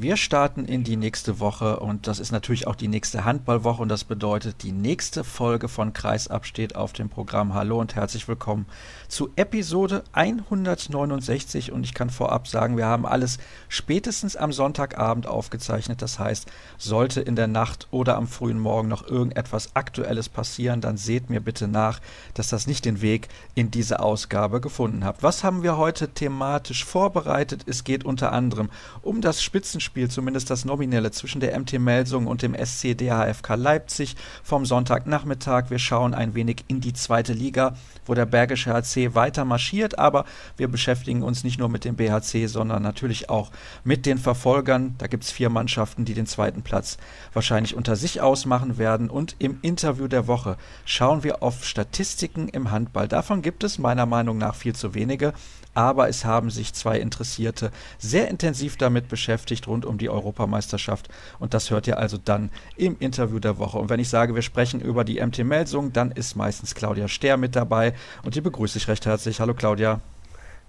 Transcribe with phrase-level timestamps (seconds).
[0.00, 3.88] Wir starten in die nächste Woche und das ist natürlich auch die nächste Handballwoche und
[3.88, 7.52] das bedeutet, die nächste Folge von Kreisab steht auf dem Programm.
[7.52, 8.66] Hallo und herzlich willkommen
[9.08, 13.38] zu Episode 169 und ich kann vorab sagen, wir haben alles
[13.68, 16.00] spätestens am Sonntagabend aufgezeichnet.
[16.00, 16.46] Das heißt,
[16.76, 21.40] sollte in der Nacht oder am frühen Morgen noch irgendetwas Aktuelles passieren, dann seht mir
[21.40, 21.98] bitte nach,
[22.34, 23.26] dass das nicht den Weg
[23.56, 25.24] in diese Ausgabe gefunden hat.
[25.24, 27.64] Was haben wir heute thematisch vorbereitet?
[27.66, 28.70] Es geht unter anderem
[29.02, 33.54] um das Spitzenspiel Spiel, zumindest das nominelle, zwischen der MT Melsung und dem SC DHFK
[33.56, 35.70] Leipzig vom Sonntagnachmittag.
[35.70, 37.74] Wir schauen ein wenig in die zweite Liga,
[38.04, 40.26] wo der Bergische HC weiter marschiert, aber
[40.58, 43.50] wir beschäftigen uns nicht nur mit dem BHC, sondern natürlich auch
[43.82, 44.94] mit den Verfolgern.
[44.98, 46.98] Da gibt es vier Mannschaften, die den zweiten Platz
[47.32, 49.08] wahrscheinlich unter sich ausmachen werden.
[49.08, 53.08] Und im Interview der Woche schauen wir auf Statistiken im Handball.
[53.08, 55.32] Davon gibt es meiner Meinung nach viel zu wenige
[55.78, 61.54] aber es haben sich zwei Interessierte sehr intensiv damit beschäftigt rund um die Europameisterschaft und
[61.54, 63.78] das hört ihr also dann im Interview der Woche.
[63.78, 67.36] Und wenn ich sage, wir sprechen über die MT Melsung, dann ist meistens Claudia Ster
[67.36, 67.94] mit dabei
[68.24, 69.38] und die begrüße ich recht herzlich.
[69.38, 70.00] Hallo Claudia.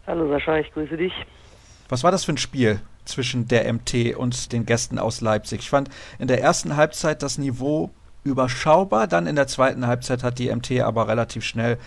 [0.06, 1.14] Hallo Sascha, ich grüße dich.
[1.90, 5.62] Was war das für ein Spiel zwischen der MT und den Gästen aus Leipzig?
[5.62, 7.90] Ich fand in der ersten Halbzeit das Niveau
[8.24, 11.78] überschaubar, dann in der zweiten Halbzeit hat die MT aber relativ schnell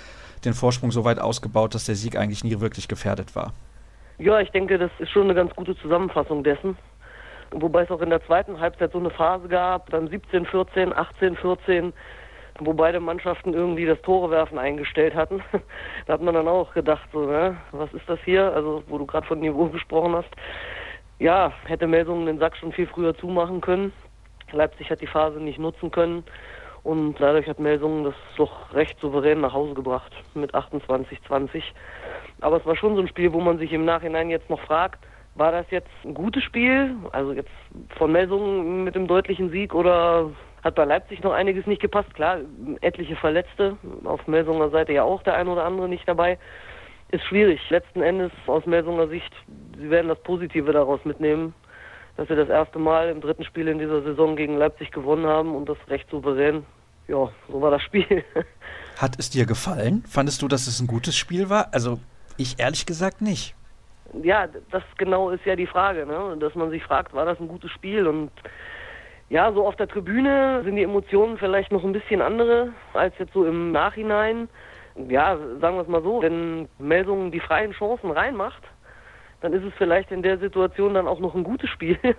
[0.44, 3.52] den Vorsprung so weit ausgebaut, dass der Sieg eigentlich nie wirklich gefährdet war.
[4.18, 6.76] Ja, ich denke, das ist schon eine ganz gute Zusammenfassung dessen.
[7.50, 11.36] Wobei es auch in der zweiten Halbzeit so eine Phase gab, dann 17, 14, 18,
[11.36, 11.92] 14,
[12.60, 15.42] wo beide Mannschaften irgendwie das Torewerfen eingestellt hatten.
[16.06, 18.52] da hat man dann auch gedacht, so, ne, was ist das hier?
[18.54, 20.30] Also, wo du gerade von Niveau gesprochen hast.
[21.18, 23.92] Ja, hätte Melsungen den Sack schon viel früher zumachen können.
[24.52, 26.24] Leipzig hat die Phase nicht nutzen können.
[26.82, 31.62] Und dadurch hat Melsungen das doch recht souverän nach Hause gebracht mit 28-20.
[32.40, 34.98] Aber es war schon so ein Spiel, wo man sich im Nachhinein jetzt noch fragt,
[35.34, 36.96] war das jetzt ein gutes Spiel?
[37.12, 37.50] Also jetzt
[37.96, 40.30] von Melsungen mit dem deutlichen Sieg oder
[40.62, 42.12] hat bei Leipzig noch einiges nicht gepasst?
[42.14, 42.40] Klar,
[42.80, 46.38] etliche Verletzte, auf Melsunger Seite ja auch der ein oder andere nicht dabei.
[47.10, 47.60] Ist schwierig.
[47.70, 49.32] Letzten Endes aus Melsunger Sicht,
[49.78, 51.54] sie werden das Positive daraus mitnehmen
[52.16, 55.54] dass wir das erste Mal im dritten Spiel in dieser Saison gegen Leipzig gewonnen haben
[55.54, 56.64] und das recht souverän.
[57.08, 58.24] Ja, so war das Spiel.
[58.98, 60.04] Hat es dir gefallen?
[60.08, 61.68] Fandest du, dass es ein gutes Spiel war?
[61.72, 61.98] Also
[62.36, 63.54] ich ehrlich gesagt nicht.
[64.22, 66.36] Ja, das genau ist ja die Frage, ne?
[66.38, 68.06] dass man sich fragt, war das ein gutes Spiel?
[68.06, 68.30] Und
[69.30, 73.32] ja, so auf der Tribüne sind die Emotionen vielleicht noch ein bisschen andere als jetzt
[73.32, 74.48] so im Nachhinein.
[75.08, 78.62] Ja, sagen wir es mal so, wenn Melsungen die freien Chancen reinmacht,
[79.42, 81.98] dann ist es vielleicht in der Situation dann auch noch ein gutes Spiel.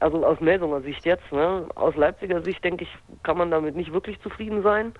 [0.00, 1.32] Also aus Melsunger Sicht jetzt.
[1.32, 1.66] Ne?
[1.74, 4.92] Aus Leipziger Sicht, denke ich, kann man damit nicht wirklich zufrieden sein.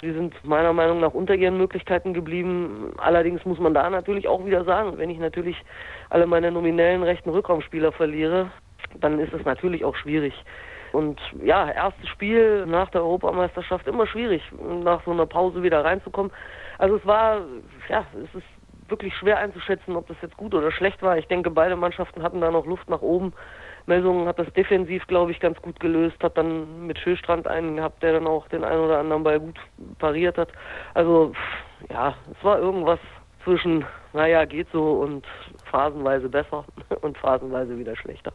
[0.00, 2.94] Sie sind meiner Meinung nach unter ihren Möglichkeiten geblieben.
[2.96, 5.62] Allerdings muss man da natürlich auch wieder sagen, wenn ich natürlich
[6.08, 8.50] alle meine nominellen rechten Rückraumspieler verliere,
[8.98, 10.32] dann ist es natürlich auch schwierig.
[10.92, 14.42] Und ja, erstes Spiel nach der Europameisterschaft immer schwierig,
[14.82, 16.32] nach so einer Pause wieder reinzukommen.
[16.78, 17.42] Also es war,
[17.90, 18.46] ja, es ist
[18.90, 21.18] wirklich schwer einzuschätzen, ob das jetzt gut oder schlecht war.
[21.18, 23.32] Ich denke, beide Mannschaften hatten da noch Luft nach oben.
[23.86, 28.02] Melsungen hat das defensiv, glaube ich, ganz gut gelöst, hat dann mit Schillstrand einen gehabt,
[28.02, 29.58] der dann auch den einen oder anderen Ball gut
[29.98, 30.50] pariert hat.
[30.94, 31.32] Also,
[31.88, 33.00] ja, es war irgendwas
[33.44, 35.26] zwischen, naja, geht so und
[35.70, 36.64] phasenweise besser
[37.00, 38.32] und phasenweise wieder schlechter.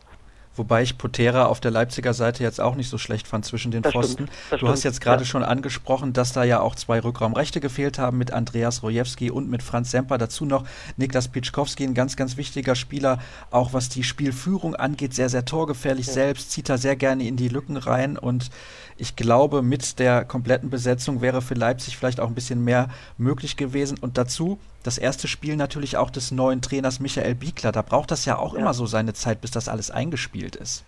[0.55, 3.81] Wobei ich Potera auf der Leipziger Seite jetzt auch nicht so schlecht fand zwischen den
[3.81, 4.29] das Pfosten.
[4.47, 5.27] Stimmt, du hast jetzt gerade ja.
[5.27, 9.63] schon angesprochen, dass da ja auch zwei Rückraumrechte gefehlt haben mit Andreas Rojewski und mit
[9.63, 10.17] Franz Semper.
[10.17, 10.65] Dazu noch
[10.97, 13.19] Niklas Pitschkowski, ein ganz, ganz wichtiger Spieler,
[13.51, 16.13] auch was die Spielführung angeht, sehr, sehr torgefährlich ja.
[16.13, 18.49] selbst, zieht da sehr gerne in die Lücken rein und
[18.97, 23.57] ich glaube, mit der kompletten Besetzung wäre für Leipzig vielleicht auch ein bisschen mehr möglich
[23.57, 23.97] gewesen.
[23.99, 27.71] Und dazu das erste Spiel natürlich auch des neuen Trainers Michael Biegler.
[27.71, 28.61] Da braucht das ja auch ja.
[28.61, 30.85] immer so seine Zeit, bis das alles eingespielt ist.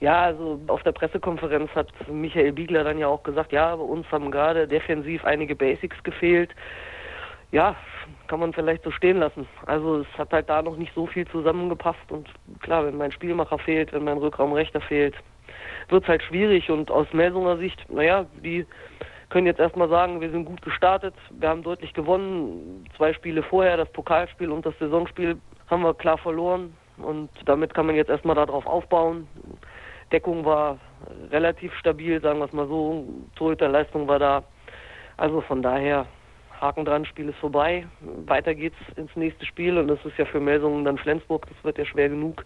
[0.00, 4.10] Ja, also auf der Pressekonferenz hat Michael Biegler dann ja auch gesagt, ja, bei uns
[4.10, 6.50] haben gerade defensiv einige Basics gefehlt.
[7.52, 7.76] Ja,
[8.26, 9.46] kann man vielleicht so stehen lassen.
[9.64, 12.28] Also es hat halt da noch nicht so viel zusammengepasst und
[12.60, 15.14] klar, wenn mein Spielmacher fehlt, wenn mein Rückraumrechter fehlt,
[15.88, 18.66] wird es halt schwierig und aus Melsunger Sicht, naja, die
[19.28, 22.84] können jetzt erstmal sagen, wir sind gut gestartet, wir haben deutlich gewonnen.
[22.96, 25.38] Zwei Spiele vorher, das Pokalspiel und das Saisonspiel,
[25.68, 29.26] haben wir klar verloren und damit kann man jetzt erstmal darauf aufbauen.
[30.12, 30.78] Deckung war
[31.30, 33.06] relativ stabil, sagen wir es mal so.
[33.34, 34.44] Torhüterleistung war da.
[35.16, 36.06] Also von daher,
[36.60, 37.86] Haken dran, Spiel ist vorbei.
[38.26, 41.78] Weiter geht's ins nächste Spiel und das ist ja für Melsungen dann Flensburg, das wird
[41.78, 42.44] ja schwer genug.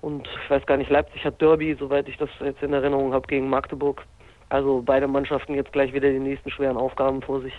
[0.00, 3.26] Und ich weiß gar nicht, Leipzig hat Derby, soweit ich das jetzt in Erinnerung habe,
[3.26, 4.02] gegen Magdeburg.
[4.48, 7.52] Also beide Mannschaften jetzt gleich wieder die nächsten schweren Aufgaben vor sich.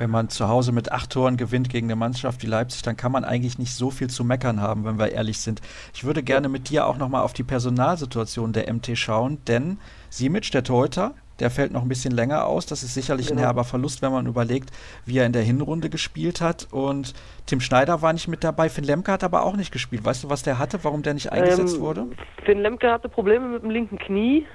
[0.00, 3.12] wenn man zu Hause mit acht Toren gewinnt gegen eine Mannschaft wie Leipzig, dann kann
[3.12, 5.60] man eigentlich nicht so viel zu meckern haben, wenn wir ehrlich sind.
[5.92, 9.78] Ich würde gerne mit dir auch nochmal auf die Personalsituation der MT schauen, denn
[10.08, 12.66] Simic, der Torhüter, der fällt noch ein bisschen länger aus.
[12.66, 13.40] Das ist sicherlich genau.
[13.40, 14.70] ein herber Verlust, wenn man überlegt,
[15.06, 16.68] wie er in der Hinrunde gespielt hat.
[16.70, 17.14] Und
[17.46, 18.68] Tim Schneider war nicht mit dabei.
[18.68, 20.04] Finn Lemke hat aber auch nicht gespielt.
[20.04, 22.06] Weißt du, was der hatte, warum der nicht eingesetzt ähm, wurde?
[22.44, 24.46] Finn Lemke hatte Probleme mit dem linken Knie.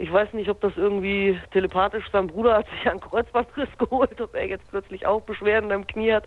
[0.00, 4.32] Ich weiß nicht, ob das irgendwie telepathisch sein Bruder hat sich einen Kreuzbandriss geholt, ob
[4.34, 6.24] er jetzt plötzlich auch Beschwerden am Knie hat.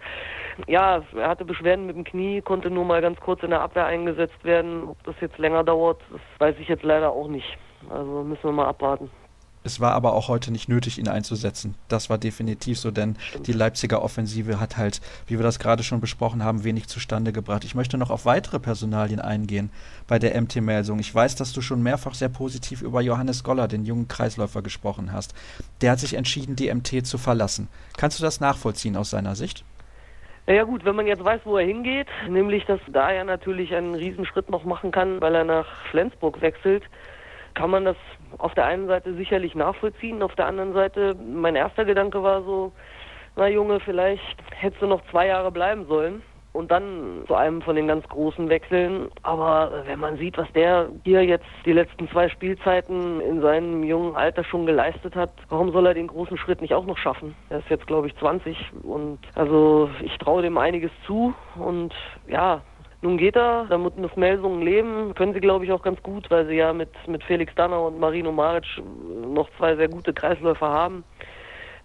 [0.67, 3.85] Ja, er hatte Beschwerden mit dem Knie, konnte nur mal ganz kurz in der Abwehr
[3.85, 4.83] eingesetzt werden.
[4.89, 7.57] Ob das jetzt länger dauert, das weiß ich jetzt leider auch nicht.
[7.89, 9.09] Also müssen wir mal abwarten.
[9.63, 11.75] Es war aber auch heute nicht nötig, ihn einzusetzen.
[11.87, 13.15] Das war definitiv so, denn
[13.45, 17.63] die Leipziger Offensive hat halt, wie wir das gerade schon besprochen haben, wenig zustande gebracht.
[17.63, 19.69] Ich möchte noch auf weitere Personalien eingehen
[20.07, 20.99] bei der MT Melsung.
[20.99, 25.13] Ich weiß, dass du schon mehrfach sehr positiv über Johannes Goller, den jungen Kreisläufer, gesprochen
[25.13, 25.35] hast.
[25.81, 27.67] Der hat sich entschieden, die MT zu verlassen.
[27.97, 29.63] Kannst du das nachvollziehen aus seiner Sicht?
[30.47, 33.93] Ja gut, wenn man jetzt weiß, wo er hingeht, nämlich dass da er natürlich einen
[33.93, 36.83] Riesenschritt noch machen kann, weil er nach Flensburg wechselt,
[37.53, 37.97] kann man das
[38.37, 42.71] auf der einen Seite sicherlich nachvollziehen, auf der anderen Seite, mein erster Gedanke war so,
[43.35, 46.21] na Junge, vielleicht hättest du noch zwei Jahre bleiben sollen
[46.53, 49.09] und dann zu einem von den ganz großen wechseln.
[49.23, 54.15] Aber wenn man sieht, was der hier jetzt die letzten zwei Spielzeiten in seinem jungen
[54.15, 57.35] Alter schon geleistet hat, warum soll er den großen Schritt nicht auch noch schaffen?
[57.49, 61.93] Er ist jetzt, glaube ich, 20 und also ich traue dem einiges zu und
[62.27, 62.61] ja,
[63.01, 66.45] nun geht er, damit muss Melsungen leben, können sie glaube ich auch ganz gut, weil
[66.47, 68.65] sie ja mit, mit Felix Danner und Marino Maric
[69.25, 71.03] noch zwei sehr gute Kreisläufer haben.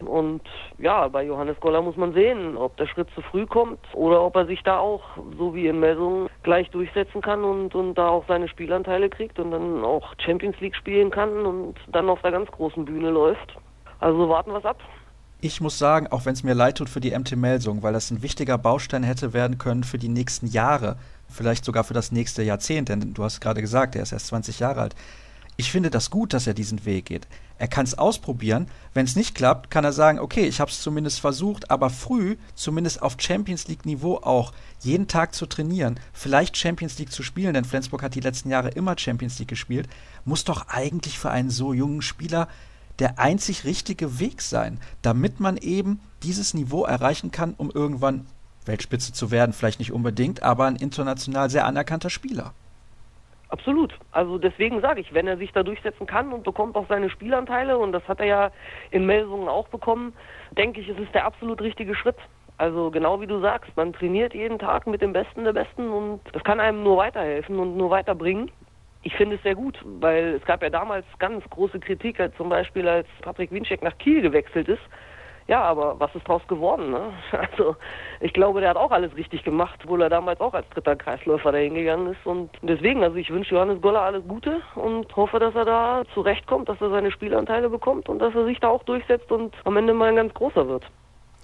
[0.00, 0.42] Und
[0.76, 4.36] ja, bei Johannes Goller muss man sehen, ob der Schritt zu früh kommt oder ob
[4.36, 5.02] er sich da auch,
[5.38, 9.52] so wie in Melsungen, gleich durchsetzen kann und, und da auch seine Spielanteile kriegt und
[9.52, 13.56] dann auch Champions League spielen kann und dann auf der ganz großen Bühne läuft.
[13.98, 14.78] Also warten wir es ab
[15.40, 18.10] ich muss sagen, auch wenn es mir leid tut für die MT Melsung, weil das
[18.10, 20.96] ein wichtiger Baustein hätte werden können für die nächsten Jahre,
[21.28, 24.60] vielleicht sogar für das nächste Jahrzehnt, denn du hast gerade gesagt, er ist erst 20
[24.60, 24.94] Jahre alt.
[25.58, 27.26] Ich finde das gut, dass er diesen Weg geht.
[27.58, 28.68] Er kann es ausprobieren.
[28.92, 32.36] Wenn es nicht klappt, kann er sagen, okay, ich habe es zumindest versucht, aber früh,
[32.54, 37.64] zumindest auf Champions League-Niveau auch, jeden Tag zu trainieren, vielleicht Champions League zu spielen, denn
[37.64, 39.88] Flensburg hat die letzten Jahre immer Champions League gespielt,
[40.26, 42.48] muss doch eigentlich für einen so jungen Spieler
[42.98, 48.26] der einzig richtige Weg sein, damit man eben dieses Niveau erreichen kann, um irgendwann
[48.64, 49.52] Weltspitze zu werden.
[49.52, 52.52] Vielleicht nicht unbedingt, aber ein international sehr anerkannter Spieler.
[53.48, 53.94] Absolut.
[54.10, 57.78] Also deswegen sage ich, wenn er sich da durchsetzen kann und bekommt auch seine Spielanteile,
[57.78, 58.50] und das hat er ja
[58.90, 60.12] in Melsungen auch bekommen,
[60.56, 62.16] denke ich, es ist der absolut richtige Schritt.
[62.58, 66.20] Also genau wie du sagst, man trainiert jeden Tag mit dem Besten der Besten und
[66.32, 68.50] das kann einem nur weiterhelfen und nur weiterbringen
[69.06, 72.48] ich finde es sehr gut, weil es gab ja damals ganz große Kritik, als zum
[72.48, 74.82] Beispiel als Patrick Winczek nach Kiel gewechselt ist.
[75.46, 76.90] Ja, aber was ist draus geworden?
[76.90, 77.12] Ne?
[77.38, 77.76] Also
[78.18, 81.52] ich glaube, der hat auch alles richtig gemacht, obwohl er damals auch als dritter Kreisläufer
[81.52, 82.26] dahin gegangen ist.
[82.26, 86.68] Und deswegen, also ich wünsche Johannes Goller alles Gute und hoffe, dass er da zurechtkommt,
[86.68, 89.94] dass er seine Spielanteile bekommt und dass er sich da auch durchsetzt und am Ende
[89.94, 90.84] mal ein ganz großer wird.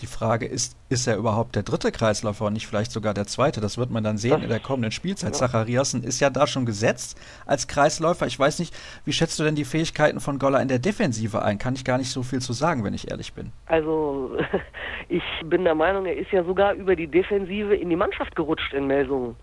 [0.03, 3.61] Die Frage ist, ist er überhaupt der dritte Kreisläufer und nicht vielleicht sogar der zweite?
[3.61, 5.31] Das wird man dann sehen das in der kommenden Spielzeit.
[5.31, 5.39] Ja.
[5.39, 7.17] Zachariasen ist ja da schon gesetzt
[7.47, 8.27] als Kreisläufer.
[8.27, 11.59] Ich weiß nicht, wie schätzt du denn die Fähigkeiten von Goller in der Defensive ein?
[11.59, 13.53] Kann ich gar nicht so viel zu sagen, wenn ich ehrlich bin.
[13.67, 14.37] Also,
[15.09, 18.75] ich bin der Meinung, er ist ja sogar über die Defensive in die Mannschaft gerutscht
[18.75, 19.37] in Melsungen,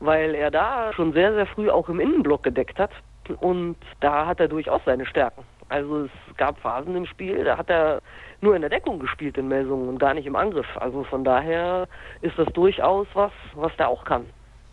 [0.00, 2.90] weil er da schon sehr, sehr früh auch im Innenblock gedeckt hat.
[3.38, 5.44] Und da hat er durchaus seine Stärken.
[5.70, 8.00] Also es gab Phasen im Spiel, da hat er
[8.40, 10.66] nur in der Deckung gespielt in Melsungen und gar nicht im Angriff.
[10.76, 11.88] Also von daher
[12.22, 14.26] ist das durchaus was, was der auch kann.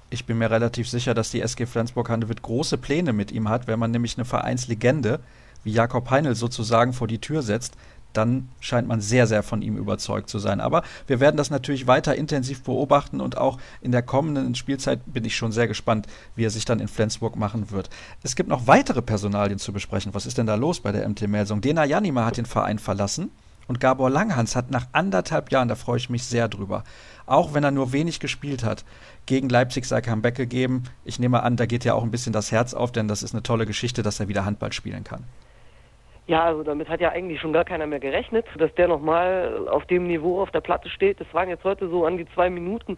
[0.10, 3.78] Ich bin mir relativ sicher, dass die SG Flensburg-Handewitt große Pläne mit ihm hat, wenn
[3.78, 5.20] man nämlich eine Vereinslegende
[5.64, 7.78] wie Jakob Heinl sozusagen vor die Tür setzt,
[8.14, 10.60] dann scheint man sehr, sehr von ihm überzeugt zu sein.
[10.60, 15.26] Aber wir werden das natürlich weiter intensiv beobachten und auch in der kommenden Spielzeit bin
[15.26, 17.90] ich schon sehr gespannt, wie er sich dann in Flensburg machen wird.
[18.24, 20.14] Es gibt noch weitere Personalien zu besprechen.
[20.14, 21.62] Was ist denn da los bei der MT Melsung?
[21.62, 23.32] Dena Janima hat den Verein verlassen.
[23.68, 26.84] Und Gabor Langhans hat nach anderthalb Jahren, da freue ich mich sehr drüber,
[27.26, 28.86] auch wenn er nur wenig gespielt hat,
[29.26, 30.84] gegen Leipzig sein Comeback gegeben.
[31.04, 33.34] Ich nehme an, da geht ja auch ein bisschen das Herz auf, denn das ist
[33.34, 35.26] eine tolle Geschichte, dass er wieder Handball spielen kann.
[36.28, 39.86] Ja, also damit hat ja eigentlich schon gar keiner mehr gerechnet, dass der nochmal auf
[39.86, 41.22] dem Niveau auf der Platte steht.
[41.22, 42.98] Das waren jetzt heute so an die zwei Minuten,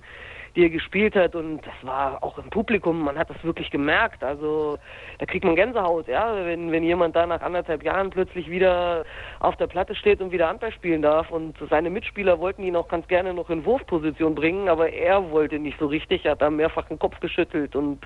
[0.55, 1.35] die er gespielt hat.
[1.35, 4.23] Und das war auch im Publikum, man hat das wirklich gemerkt.
[4.23, 4.79] Also
[5.19, 9.05] da kriegt man Gänsehaut, ja, wenn, wenn jemand da nach anderthalb Jahren plötzlich wieder
[9.39, 11.29] auf der Platte steht und wieder Handball spielen darf.
[11.29, 15.59] Und seine Mitspieler wollten ihn auch ganz gerne noch in Wurfposition bringen, aber er wollte
[15.59, 17.75] nicht so richtig, er hat da mehrfach den Kopf geschüttelt.
[17.75, 17.99] Und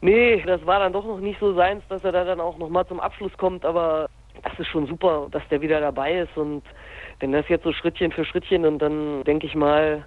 [0.00, 2.86] nee, das war dann doch noch nicht so seins, dass er da dann auch nochmal
[2.86, 4.08] zum Abschluss kommt, aber
[4.42, 6.62] das ist schon super, dass der wieder dabei ist und
[7.20, 10.04] wenn das jetzt so Schrittchen für Schrittchen und dann denke ich mal,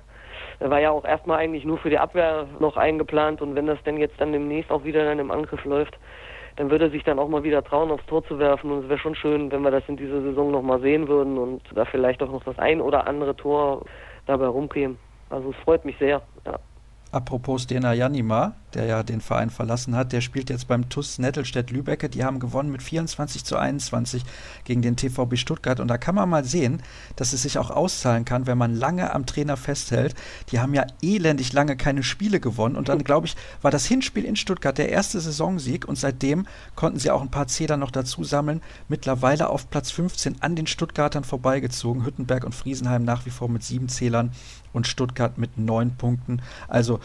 [0.60, 3.98] war ja auch erstmal eigentlich nur für die Abwehr noch eingeplant und wenn das denn
[3.98, 5.98] jetzt dann demnächst auch wieder dann im Angriff läuft,
[6.58, 8.90] dann würde er sich dann auch mal wieder trauen, aufs Tor zu werfen und es
[8.90, 12.22] wäre schon schön, wenn wir das in dieser Saison nochmal sehen würden und da vielleicht
[12.22, 13.84] auch noch das ein oder andere Tor
[14.28, 14.98] dabei rumkäme.
[15.30, 16.60] Also es freut mich sehr, ja.
[17.12, 22.08] Apropos Dena Janima, der ja den Verein verlassen hat, der spielt jetzt beim TUS Nettelstedt-Lübecke.
[22.08, 24.24] Die haben gewonnen mit 24 zu 21
[24.64, 25.82] gegen den TVB Stuttgart.
[25.82, 26.82] Und da kann man mal sehen,
[27.18, 30.16] dass es sich auch auszahlen kann, wenn man lange am Trainer festhält.
[30.52, 32.78] Die haben ja elendig lange keine Spiele gewonnen.
[32.78, 35.86] Und dann, glaube ich, war das Hinspiel in Stuttgart der erste Saisonsieg.
[35.90, 38.62] Und seitdem konnten sie auch ein paar Zähler noch dazu sammeln.
[38.88, 42.06] Mittlerweile auf Platz 15 an den Stuttgartern vorbeigezogen.
[42.06, 44.32] Hüttenberg und Friesenheim nach wie vor mit sieben Zählern
[44.74, 46.42] und Stuttgart mit neun Punkten.
[46.68, 47.00] Also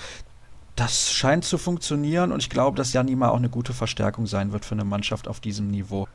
[0.76, 4.64] das scheint zu funktionieren und ich glaube, dass Janima auch eine gute Verstärkung sein wird
[4.64, 6.06] für eine Mannschaft auf diesem Niveau.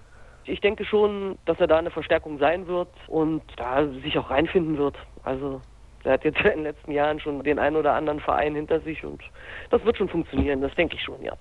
[0.46, 4.78] Ich denke schon, dass er da eine Verstärkung sein wird und da sich auch reinfinden
[4.78, 4.96] wird.
[5.24, 5.62] Also
[6.04, 9.04] er hat jetzt in den letzten Jahren schon den einen oder anderen Verein hinter sich
[9.04, 9.22] und
[9.70, 11.34] das wird schon funktionieren, das denke ich schon, ja.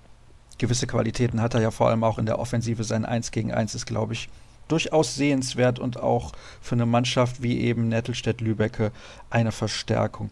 [0.57, 2.83] Gewisse Qualitäten hat er ja vor allem auch in der Offensive.
[2.83, 4.29] Sein 1 gegen 1 ist, glaube ich,
[4.71, 8.91] durchaus sehenswert und auch für eine Mannschaft wie eben Nettelstedt-Lübecke
[9.29, 10.29] eine Verstärkung.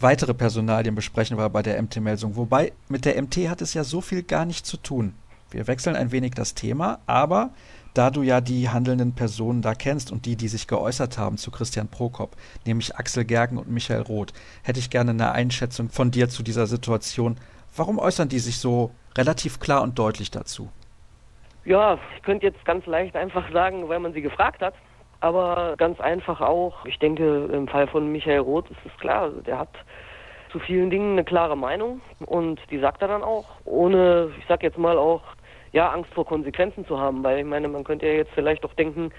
[0.00, 2.36] Weitere Personalien besprechen wir bei der MT-Melsung.
[2.36, 5.14] Wobei mit der MT hat es ja so viel gar nicht zu tun.
[5.50, 7.50] Wir wechseln ein wenig das Thema, aber
[7.94, 11.50] da du ja die handelnden Personen da kennst und die, die sich geäußert haben zu
[11.50, 16.28] Christian Prokop, nämlich Axel Gergen und Michael Roth, hätte ich gerne eine Einschätzung von dir
[16.28, 17.38] zu dieser Situation.
[17.74, 20.68] Warum äußern die sich so relativ klar und deutlich dazu?
[21.66, 24.74] Ja, ich könnte jetzt ganz leicht einfach sagen, weil man sie gefragt hat.
[25.18, 29.58] Aber ganz einfach auch, ich denke, im Fall von Michael Roth ist es klar, der
[29.58, 29.70] hat
[30.52, 34.62] zu vielen Dingen eine klare Meinung und die sagt er dann auch, ohne, ich sag
[34.62, 35.22] jetzt mal auch,
[35.72, 38.74] ja, Angst vor Konsequenzen zu haben, weil ich meine, man könnte ja jetzt vielleicht doch
[38.74, 39.10] denken,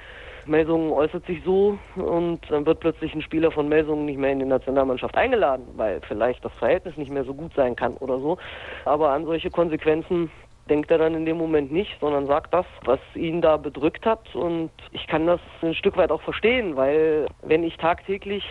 [0.46, 4.40] Melsungen äußert sich so und dann wird plötzlich ein Spieler von Melsungen nicht mehr in
[4.40, 8.38] die Nationalmannschaft eingeladen, weil vielleicht das Verhältnis nicht mehr so gut sein kann oder so.
[8.86, 10.32] Aber an solche Konsequenzen
[10.70, 14.36] denkt er dann in dem Moment nicht, sondern sagt das, was ihn da bedrückt hat.
[14.36, 18.44] Und ich kann das ein Stück weit auch verstehen, weil wenn ich tagtäglich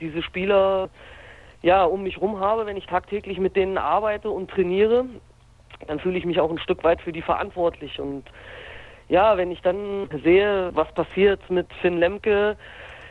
[0.00, 0.88] diese Spieler
[1.62, 5.06] ja um mich rum habe, wenn ich tagtäglich mit denen arbeite und trainiere,
[5.86, 8.00] dann fühle ich mich auch ein Stück weit für die verantwortlich.
[8.00, 8.24] Und
[9.08, 12.56] ja, wenn ich dann sehe, was passiert mit Finn Lemke,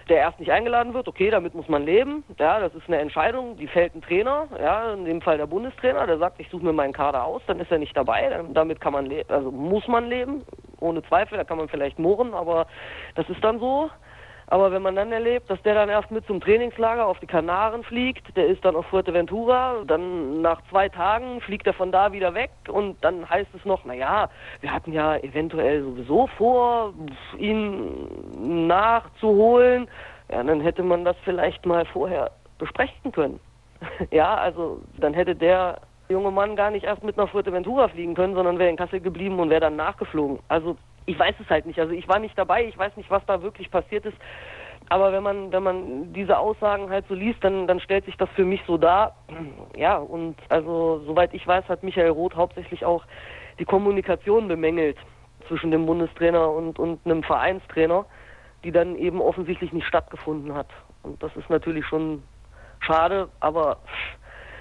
[0.10, 2.24] der erst nicht eingeladen wird, okay, damit muss man leben.
[2.40, 6.06] Ja, das ist eine Entscheidung, die fällt ein Trainer, ja, in dem Fall der Bundestrainer,
[6.06, 8.94] der sagt, ich suche mir meinen Kader aus, dann ist er nicht dabei, damit kann
[8.94, 10.44] man leben, also muss man leben,
[10.80, 12.68] ohne Zweifel, da kann man vielleicht murren, aber
[13.16, 13.90] das ist dann so.
[14.48, 17.84] Aber wenn man dann erlebt, dass der dann erst mit zum Trainingslager auf die Kanaren
[17.84, 22.34] fliegt, der ist dann auf Fuerteventura, dann nach zwei Tagen fliegt er von da wieder
[22.36, 24.30] weg und dann heißt es noch, naja,
[24.62, 26.94] wir hatten ja eventuell sowieso vor,
[27.38, 29.88] ihn nachzuholen.
[30.32, 33.40] Ja, dann hätte man das vielleicht mal vorher besprechen können.
[34.12, 38.36] ja, also dann hätte der junge Mann gar nicht erst mit nach Fuerteventura fliegen können,
[38.36, 40.40] sondern wäre in Kassel geblieben und wäre dann nachgeflogen.
[40.48, 41.80] Also ich weiß es halt nicht.
[41.80, 44.18] Also ich war nicht dabei, ich weiß nicht, was da wirklich passiert ist.
[44.90, 48.30] Aber wenn man, wenn man diese Aussagen halt so liest, dann, dann stellt sich das
[48.36, 49.16] für mich so dar.
[49.76, 53.04] Ja, und also soweit ich weiß, hat Michael Roth hauptsächlich auch
[53.58, 54.98] die Kommunikation bemängelt
[55.48, 58.06] zwischen dem Bundestrainer und, und einem Vereinstrainer,
[58.64, 60.68] die dann eben offensichtlich nicht stattgefunden hat.
[61.04, 62.24] Und das ist natürlich schon
[62.80, 63.78] schade, aber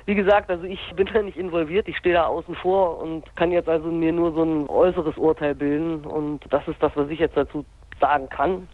[0.07, 3.51] wie gesagt, also ich bin da nicht involviert, ich stehe da außen vor und kann
[3.53, 7.19] jetzt also mir nur so ein äußeres Urteil bilden und das ist das, was ich
[7.19, 7.65] jetzt dazu
[8.01, 8.69] sagen kann.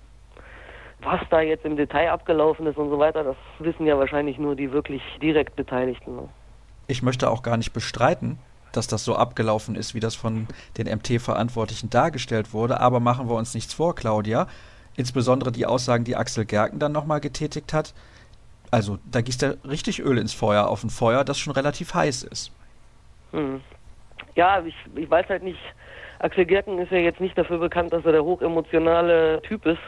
[1.03, 4.55] Was da jetzt im Detail abgelaufen ist und so weiter, das wissen ja wahrscheinlich nur
[4.55, 6.29] die wirklich direkt Beteiligten.
[6.89, 8.39] Ich möchte auch gar nicht bestreiten,
[8.73, 10.47] dass das so abgelaufen ist, wie das von
[10.77, 14.47] den MT-Verantwortlichen dargestellt wurde, aber machen wir uns nichts vor, Claudia.
[14.97, 17.95] Insbesondere die Aussagen, die Axel Gerken dann nochmal getätigt hat,
[18.71, 22.25] also da gießt er richtig Öl ins Feuer, auf ein Feuer, das schon relativ heiß
[22.25, 22.53] ist.
[23.33, 23.61] Hm.
[24.35, 25.59] Ja, ich, ich weiß halt nicht,
[26.21, 29.79] Axel Gerken ist ja jetzt nicht dafür bekannt, dass er der hochemotionale Typ ist,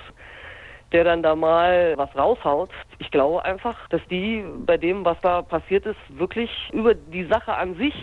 [0.92, 2.70] der dann da mal was raushaut.
[2.98, 7.54] Ich glaube einfach, dass die bei dem, was da passiert ist, wirklich über die Sache
[7.54, 7.94] an sich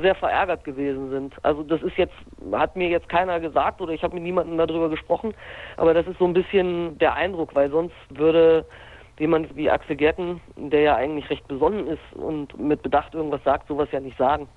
[0.00, 1.34] sehr verärgert gewesen sind.
[1.42, 2.14] Also das ist jetzt,
[2.52, 5.34] hat mir jetzt keiner gesagt oder ich habe mit niemandem darüber gesprochen,
[5.76, 8.64] aber das ist so ein bisschen der Eindruck, weil sonst würde
[9.22, 13.68] jemand wie Axel Gerken, der ja eigentlich recht besonnen ist und mit Bedacht irgendwas sagt,
[13.68, 14.48] sowas ja nicht sagen.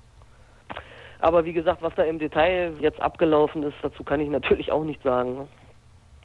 [1.20, 4.82] Aber wie gesagt, was da im Detail jetzt abgelaufen ist, dazu kann ich natürlich auch
[4.82, 5.34] nicht sagen.
[5.34, 5.46] Ne?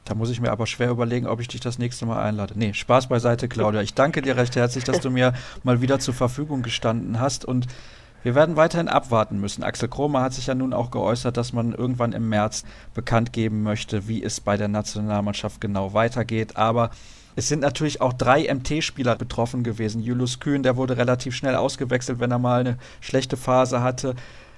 [0.04, 2.54] Da muss ich mir aber schwer überlegen, ob ich dich das nächste Mal einlade.
[2.56, 3.80] Nee, Spaß beiseite, Claudia.
[3.80, 7.44] Ich danke dir recht herzlich, dass du mir mal wieder zur Verfügung gestanden hast.
[7.44, 7.68] Und
[8.24, 9.64] Wir werden weiterhin abwarten müssen.
[9.64, 13.62] Axel Kromer hat sich ja nun auch geäußert, dass man irgendwann im März bekannt geben
[13.62, 16.56] möchte, wie es bei der Nationalmannschaft genau weitergeht.
[16.56, 16.90] Aber
[17.36, 20.02] es sind natürlich auch drei MT-Spieler betroffen gewesen.
[20.02, 24.14] Julius Kühn, der wurde relativ schnell ausgewechselt, wenn er mal eine schlechte Phase hatte.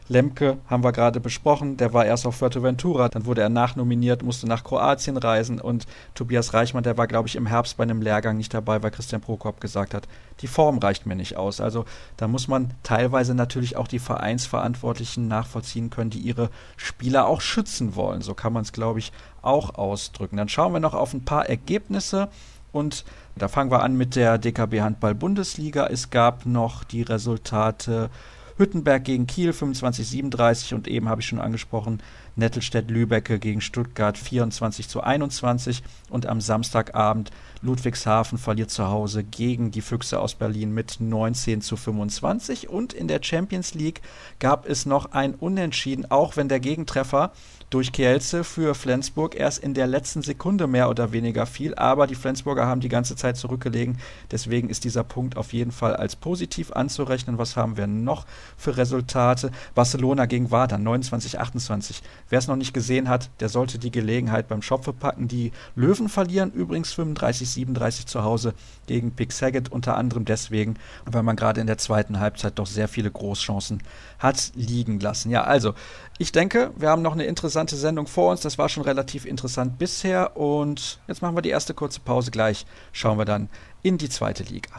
[0.06, 4.46] Lemke haben wir gerade besprochen, der war erst auf Fuerteventura, dann wurde er nachnominiert, musste
[4.46, 8.36] nach Kroatien reisen und Tobias Reichmann, der war, glaube ich, im Herbst bei einem Lehrgang
[8.36, 10.06] nicht dabei, weil Christian Prokop gesagt hat,
[10.40, 11.58] die Form reicht mir nicht aus.
[11.62, 11.86] Also
[12.18, 17.96] da muss man teilweise natürlich auch die Vereinsverantwortlichen nachvollziehen können, die ihre Spieler auch schützen
[17.96, 18.20] wollen.
[18.20, 20.36] So kann man es, glaube ich, auch ausdrücken.
[20.36, 22.28] Dann schauen wir noch auf ein paar Ergebnisse.
[22.74, 23.04] Und
[23.36, 25.86] da fangen wir an mit der DKB Handball Bundesliga.
[25.86, 28.10] Es gab noch die Resultate
[28.56, 32.00] Hüttenberg gegen Kiel 25-37 und eben habe ich schon angesprochen,
[32.36, 37.30] Nettelstedt-Lübecke gegen Stuttgart 24 zu 21 und am Samstagabend
[37.62, 43.08] Ludwigshafen verliert zu Hause gegen die Füchse aus Berlin mit 19 zu 25 und in
[43.08, 44.02] der Champions League
[44.38, 47.32] gab es noch ein Unentschieden, auch wenn der Gegentreffer
[47.74, 52.14] durch Kielce für Flensburg erst in der letzten Sekunde mehr oder weniger fiel, aber die
[52.14, 53.98] Flensburger haben die ganze Zeit zurückgelegen.
[54.30, 57.36] Deswegen ist dieser Punkt auf jeden Fall als positiv anzurechnen.
[57.36, 58.26] Was haben wir noch
[58.56, 59.50] für Resultate?
[59.74, 62.02] Barcelona gegen Vardar 29-28.
[62.28, 65.26] Wer es noch nicht gesehen hat, der sollte die Gelegenheit beim Schopfe packen.
[65.26, 68.54] Die Löwen verlieren übrigens 35-37 zu Hause
[68.86, 70.76] gegen Pick Saget, unter anderem deswegen,
[71.06, 73.82] weil man gerade in der zweiten Halbzeit doch sehr viele Großchancen
[74.24, 75.30] hat liegen lassen.
[75.30, 75.74] Ja, also
[76.18, 78.40] ich denke, wir haben noch eine interessante Sendung vor uns.
[78.40, 80.36] Das war schon relativ interessant bisher.
[80.36, 82.64] Und jetzt machen wir die erste kurze Pause gleich.
[82.92, 83.50] Schauen wir dann
[83.82, 84.70] in die zweite Liga.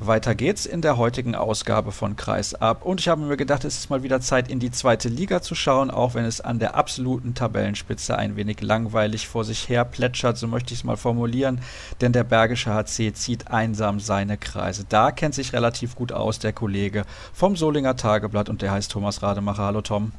[0.00, 2.84] Weiter geht's in der heutigen Ausgabe von Kreis ab.
[2.84, 5.54] Und ich habe mir gedacht, es ist mal wieder Zeit, in die zweite Liga zu
[5.54, 10.36] schauen, auch wenn es an der absoluten Tabellenspitze ein wenig langweilig vor sich her plätschert,
[10.36, 11.60] so möchte ich es mal formulieren.
[12.00, 14.84] Denn der Bergische HC zieht einsam seine Kreise.
[14.88, 19.22] Da kennt sich relativ gut aus der Kollege vom Solinger Tageblatt und der heißt Thomas
[19.22, 19.62] Rademacher.
[19.62, 20.10] Hallo Tom.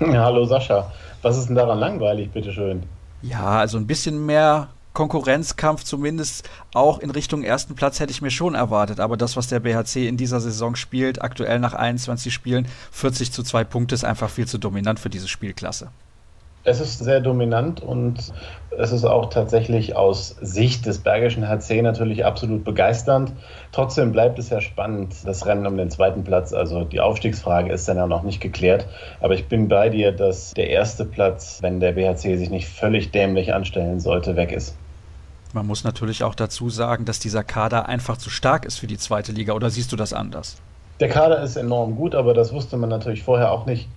[0.00, 0.90] Ja, hallo Sascha.
[1.22, 2.82] Was ist denn daran langweilig, bitteschön?
[3.22, 8.30] Ja, also ein bisschen mehr Konkurrenzkampf zumindest auch in Richtung ersten Platz hätte ich mir
[8.30, 9.00] schon erwartet.
[9.00, 13.42] Aber das, was der BHC in dieser Saison spielt, aktuell nach 21 Spielen, 40 zu
[13.42, 15.90] 2 Punkte, ist einfach viel zu dominant für diese Spielklasse.
[16.66, 18.32] Es ist sehr dominant und
[18.78, 23.32] es ist auch tatsächlich aus Sicht des Bergischen HC natürlich absolut begeisternd.
[23.70, 26.54] Trotzdem bleibt es ja spannend, das Rennen um den zweiten Platz.
[26.54, 28.86] Also die Aufstiegsfrage ist dann ja noch nicht geklärt.
[29.20, 33.10] Aber ich bin bei dir, dass der erste Platz, wenn der BHC sich nicht völlig
[33.10, 34.74] dämlich anstellen sollte, weg ist.
[35.54, 38.98] Man muss natürlich auch dazu sagen, dass dieser Kader einfach zu stark ist für die
[38.98, 39.52] zweite Liga.
[39.52, 40.56] Oder siehst du das anders?
[40.98, 43.88] Der Kader ist enorm gut, aber das wusste man natürlich vorher auch nicht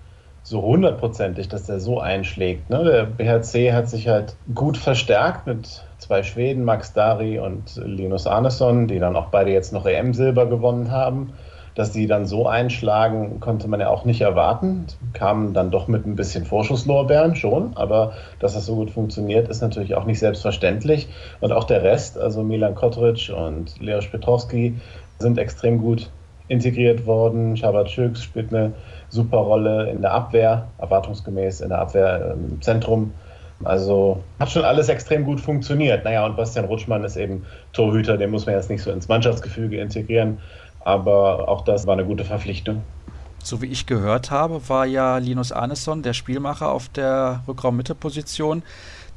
[0.44, 2.70] so hundertprozentig, dass der so einschlägt.
[2.70, 2.84] Ne?
[2.84, 8.88] Der BHC hat sich halt gut verstärkt mit zwei Schweden, Max Dari und Linus Arneson,
[8.88, 11.34] die dann auch beide jetzt noch EM-Silber gewonnen haben.
[11.78, 14.88] Dass die dann so einschlagen, konnte man ja auch nicht erwarten.
[15.14, 19.62] Kamen dann doch mit ein bisschen Vorschusslorbeeren schon, aber dass das so gut funktioniert, ist
[19.62, 21.08] natürlich auch nicht selbstverständlich.
[21.40, 24.74] Und auch der Rest, also Milan Kotric und Leos Petrowski,
[25.20, 26.10] sind extrem gut
[26.48, 27.56] integriert worden.
[27.56, 28.74] Schabat Schüks spielt eine
[29.10, 33.14] super Rolle in der Abwehr, erwartungsgemäß in der Abwehr im Zentrum.
[33.64, 36.06] Also hat schon alles extrem gut funktioniert.
[36.06, 39.80] Naja, und Bastian Rutschmann ist eben Torhüter, den muss man jetzt nicht so ins Mannschaftsgefüge
[39.80, 40.40] integrieren,
[40.88, 42.84] aber auch das war eine gute Verpflichtung.
[43.44, 48.62] So wie ich gehört habe, war ja Linus Arneson der Spielmacher auf der Rückraummitteposition.
[48.62, 48.64] position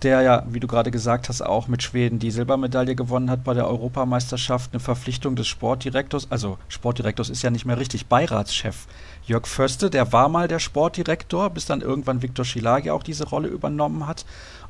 [0.02, 3.54] der ja, wie du gerade gesagt hast, auch mit Schweden die Silbermedaille gewonnen hat bei
[3.54, 8.86] der Europameisterschaft, eine Verpflichtung des Sportdirektors, also Sportdirektors ist ja nicht mehr richtig, Beiratschef
[9.26, 13.48] Jörg Förste, der war mal der Sportdirektor, bis dann irgendwann Viktor Schilagi auch diese Rolle
[13.48, 14.24] übernommen hat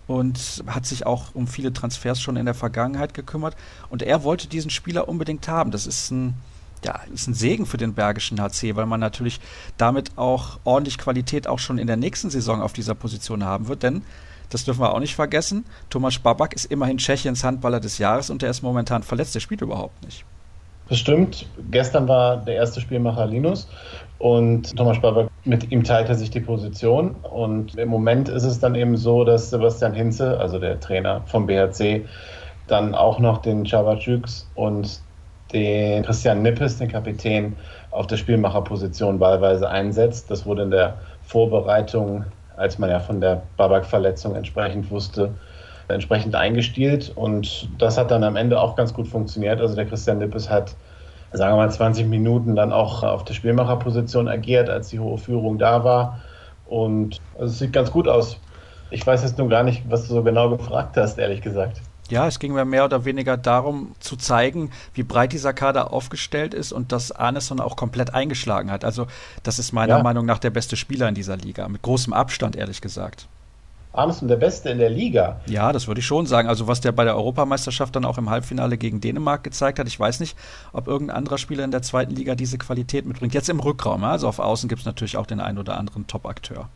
[0.06, 3.54] und hat sich auch um viele Transfers schon in der Vergangenheit gekümmert.
[3.90, 5.70] Und er wollte diesen Spieler unbedingt haben.
[5.70, 6.34] Das ist ein,
[6.84, 9.40] ja, ist ein Segen für den Bergischen HC, weil man natürlich
[9.76, 13.82] damit auch ordentlich Qualität auch schon in der nächsten Saison auf dieser Position haben wird,
[13.82, 14.02] denn
[14.50, 15.64] das dürfen wir auch nicht vergessen.
[15.90, 19.34] Thomas Babak ist immerhin Tschechiens Handballer des Jahres und der ist momentan verletzt.
[19.34, 20.24] Der spielt überhaupt nicht.
[20.88, 21.46] Das stimmt.
[21.70, 23.68] Gestern war der erste Spielmacher Linus
[24.18, 27.14] und Thomas Babak, mit ihm teilt er sich die Position.
[27.22, 31.46] Und im Moment ist es dann eben so, dass Sebastian Hinze, also der Trainer vom
[31.46, 32.04] BHC,
[32.66, 35.00] dann auch noch den Chavacüks und
[35.52, 37.56] den Christian Nippes, den Kapitän,
[37.90, 40.30] auf der Spielmacherposition wahlweise einsetzt.
[40.30, 42.24] Das wurde in der Vorbereitung
[42.60, 45.32] als man ja von der Babak-Verletzung entsprechend wusste,
[45.88, 47.10] entsprechend eingestielt.
[47.16, 49.60] Und das hat dann am Ende auch ganz gut funktioniert.
[49.60, 50.76] Also der Christian Nippes hat,
[51.32, 55.58] sagen wir mal, 20 Minuten dann auch auf der Spielmacherposition agiert, als die hohe Führung
[55.58, 56.20] da war.
[56.66, 58.38] Und also es sieht ganz gut aus.
[58.90, 61.80] Ich weiß jetzt nun gar nicht, was du so genau gefragt hast, ehrlich gesagt.
[62.10, 66.54] Ja, es ging mir mehr oder weniger darum zu zeigen, wie breit dieser Kader aufgestellt
[66.54, 68.84] ist und dass Arneson auch komplett eingeschlagen hat.
[68.84, 69.06] Also
[69.42, 70.02] das ist meiner ja.
[70.02, 73.28] Meinung nach der beste Spieler in dieser Liga, mit großem Abstand ehrlich gesagt.
[73.92, 75.40] Arneson der Beste in der Liga.
[75.46, 76.48] Ja, das würde ich schon sagen.
[76.48, 79.98] Also was der bei der Europameisterschaft dann auch im Halbfinale gegen Dänemark gezeigt hat, ich
[79.98, 80.36] weiß nicht,
[80.72, 83.34] ob irgendein anderer Spieler in der zweiten Liga diese Qualität mitbringt.
[83.34, 86.68] Jetzt im Rückraum, also auf Außen gibt es natürlich auch den einen oder anderen Top-Akteur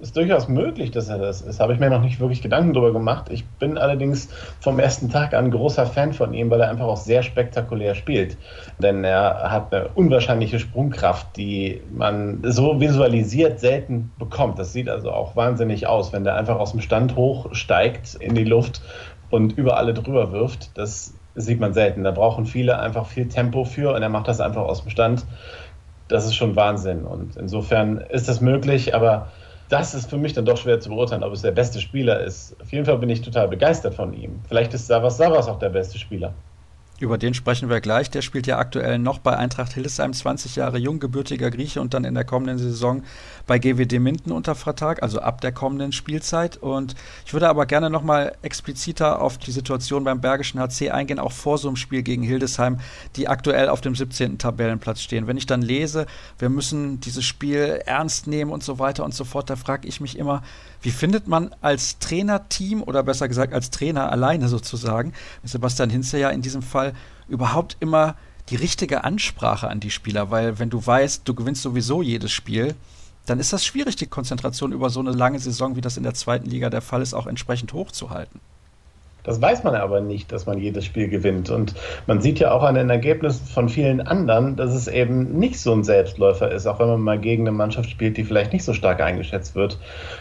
[0.00, 1.60] ist durchaus möglich, dass er das ist.
[1.60, 3.26] Habe ich mir noch nicht wirklich Gedanken darüber gemacht.
[3.30, 4.28] Ich bin allerdings
[4.60, 8.36] vom ersten Tag an großer Fan von ihm, weil er einfach auch sehr spektakulär spielt.
[8.78, 14.58] Denn er hat eine unwahrscheinliche Sprungkraft, die man so visualisiert selten bekommt.
[14.58, 18.44] Das sieht also auch wahnsinnig aus, wenn der einfach aus dem Stand hochsteigt in die
[18.44, 18.82] Luft
[19.30, 20.76] und über alle drüber wirft.
[20.78, 22.04] Das sieht man selten.
[22.04, 25.26] Da brauchen viele einfach viel Tempo für und er macht das einfach aus dem Stand.
[26.08, 27.04] Das ist schon Wahnsinn.
[27.04, 29.28] Und insofern ist das möglich, aber
[29.70, 32.60] das ist für mich dann doch schwer zu beurteilen, ob es der beste Spieler ist.
[32.60, 34.42] Auf jeden Fall bin ich total begeistert von ihm.
[34.48, 36.34] Vielleicht ist Savas Savas auch der beste Spieler.
[37.00, 38.10] Über den sprechen wir gleich.
[38.10, 42.04] Der spielt ja aktuell noch bei Eintracht Hildesheim, 20 Jahre jung, gebürtiger Grieche und dann
[42.04, 43.02] in der kommenden Saison
[43.46, 46.58] bei GWD Minden unter Vertrag, also ab der kommenden Spielzeit.
[46.58, 51.32] Und ich würde aber gerne nochmal expliziter auf die Situation beim Bergischen HC eingehen, auch
[51.32, 52.78] vor so einem Spiel gegen Hildesheim,
[53.16, 54.36] die aktuell auf dem 17.
[54.36, 55.26] Tabellenplatz stehen.
[55.26, 56.04] Wenn ich dann lese,
[56.38, 60.02] wir müssen dieses Spiel ernst nehmen und so weiter und so fort, da frage ich
[60.02, 60.42] mich immer,
[60.82, 65.12] wie findet man als Trainerteam oder besser gesagt als Trainer alleine sozusagen,
[65.44, 66.89] Sebastian Hinze ja in diesem Fall,
[67.30, 68.16] überhaupt immer
[68.48, 70.30] die richtige Ansprache an die Spieler?
[70.30, 72.74] Weil wenn du weißt, du gewinnst sowieso jedes Spiel,
[73.26, 76.14] dann ist das schwierig, die Konzentration über so eine lange Saison, wie das in der
[76.14, 78.40] zweiten Liga der Fall ist, auch entsprechend hochzuhalten.
[79.22, 81.50] Das weiß man aber nicht, dass man jedes Spiel gewinnt.
[81.50, 81.74] Und
[82.06, 85.72] man sieht ja auch an den Ergebnissen von vielen anderen, dass es eben nicht so
[85.72, 88.72] ein Selbstläufer ist, auch wenn man mal gegen eine Mannschaft spielt, die vielleicht nicht so
[88.72, 89.78] stark eingeschätzt wird.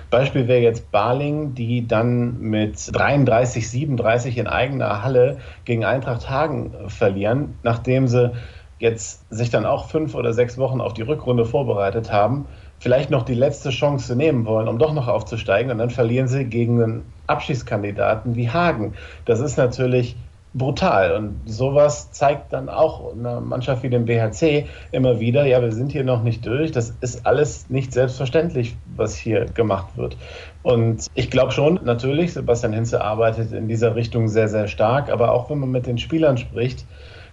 [0.10, 6.74] Beispiel wäre jetzt Barling, die dann mit 33, 37 in eigener Halle gegen Eintracht Hagen
[6.88, 8.32] verlieren, nachdem sie
[8.80, 12.46] jetzt sich dann auch fünf oder sechs Wochen auf die Rückrunde vorbereitet haben
[12.80, 15.72] vielleicht noch die letzte Chance nehmen wollen, um doch noch aufzusteigen.
[15.72, 18.94] Und dann verlieren sie gegen einen Abschiedskandidaten wie Hagen.
[19.26, 20.16] Das ist natürlich
[20.54, 21.12] brutal.
[21.16, 25.92] Und sowas zeigt dann auch eine Mannschaft wie dem BHC immer wieder, ja, wir sind
[25.92, 26.72] hier noch nicht durch.
[26.72, 30.18] Das ist alles nicht selbstverständlich, was hier gemacht wird.
[30.64, 35.12] Und ich glaube schon, natürlich, Sebastian Hinze arbeitet in dieser Richtung sehr, sehr stark.
[35.12, 36.86] Aber auch wenn man mit den Spielern spricht,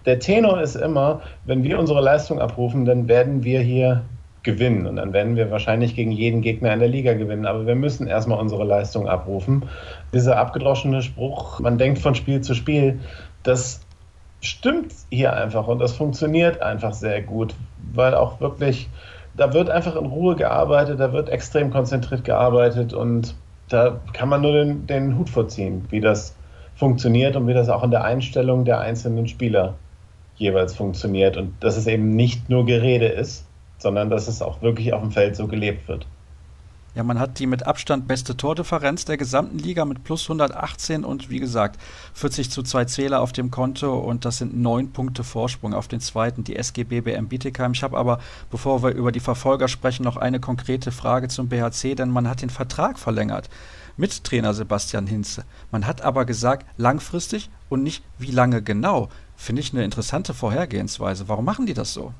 [0.05, 4.03] der Tenor ist immer, wenn wir unsere Leistung abrufen, dann werden wir hier
[4.47, 4.87] gewinnen.
[4.87, 7.45] Und dann werden wir wahrscheinlich gegen jeden Gegner in der Liga gewinnen.
[7.45, 9.65] Aber wir müssen erstmal unsere Leistung abrufen.
[10.13, 12.99] Dieser abgedroschene Spruch, man denkt von Spiel zu Spiel,
[13.43, 13.81] das
[14.39, 17.55] stimmt hier einfach und das funktioniert einfach sehr gut,
[17.93, 18.87] weil auch wirklich,
[19.35, 23.35] da wird einfach in Ruhe gearbeitet, da wird extrem konzentriert gearbeitet und
[23.67, 26.35] da kann man nur den, den Hut vorziehen, wie das
[26.75, 29.73] funktioniert und wie das auch in der Einstellung der einzelnen Spieler
[30.37, 33.46] jeweils funktioniert und dass es eben nicht nur Gerede ist,
[33.77, 36.05] sondern dass es auch wirklich auf dem Feld so gelebt wird.
[36.97, 41.29] Ja, man hat die mit Abstand beste Tordifferenz der gesamten Liga mit plus 118 und
[41.29, 41.79] wie gesagt
[42.15, 45.99] 40 zu 2 Zähler auf dem Konto und das sind neun Punkte Vorsprung auf den
[45.99, 47.73] zweiten, die SGB BM Bietigheim.
[47.73, 48.17] Ich habe aber,
[48.49, 52.41] bevor wir über die Verfolger sprechen, noch eine konkrete Frage zum BHC, denn man hat
[52.41, 53.47] den Vertrag verlängert
[53.95, 55.43] mit Trainer Sebastian Hinze.
[55.69, 59.09] Man hat aber gesagt, langfristig und nicht wie lange genau.
[59.35, 61.27] Finde ich eine interessante Vorhergehensweise.
[61.27, 62.11] Warum machen die das so?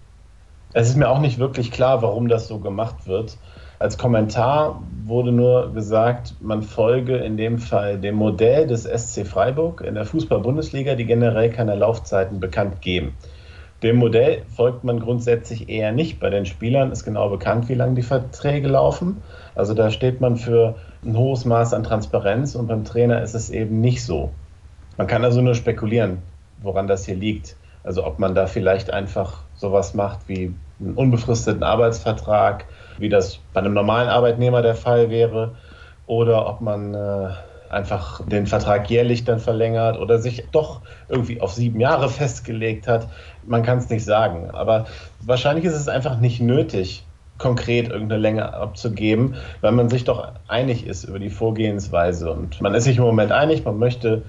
[0.73, 3.38] Es ist mir auch nicht wirklich klar, warum das so gemacht wird.
[3.80, 9.82] Als Kommentar wurde nur gesagt, man folge in dem Fall dem Modell des SC Freiburg
[9.82, 13.13] in der Fußball-Bundesliga, die generell keine Laufzeiten bekannt geben.
[13.84, 16.19] Dem Modell folgt man grundsätzlich eher nicht.
[16.19, 19.21] Bei den Spielern ist genau bekannt, wie lange die Verträge laufen.
[19.53, 20.75] Also da steht man für
[21.06, 24.32] ein hohes Maß an Transparenz und beim Trainer ist es eben nicht so.
[24.97, 26.23] Man kann also nur spekulieren,
[26.63, 27.56] woran das hier liegt.
[27.84, 32.65] Also ob man da vielleicht einfach sowas macht wie einen unbefristeten Arbeitsvertrag,
[32.98, 35.56] wie das bei einem normalen Arbeitnehmer der Fall wäre,
[36.06, 37.30] oder ob man äh,
[37.70, 43.08] einfach den Vertrag jährlich dann verlängert oder sich doch irgendwie auf sieben Jahre festgelegt hat.
[43.46, 44.52] Man kann es nicht sagen.
[44.52, 44.86] Aber
[45.22, 47.04] wahrscheinlich ist es einfach nicht nötig,
[47.38, 52.32] konkret irgendeine Länge abzugeben, weil man sich doch einig ist über die Vorgehensweise.
[52.32, 54.24] Und man ist sich im Moment einig, man möchte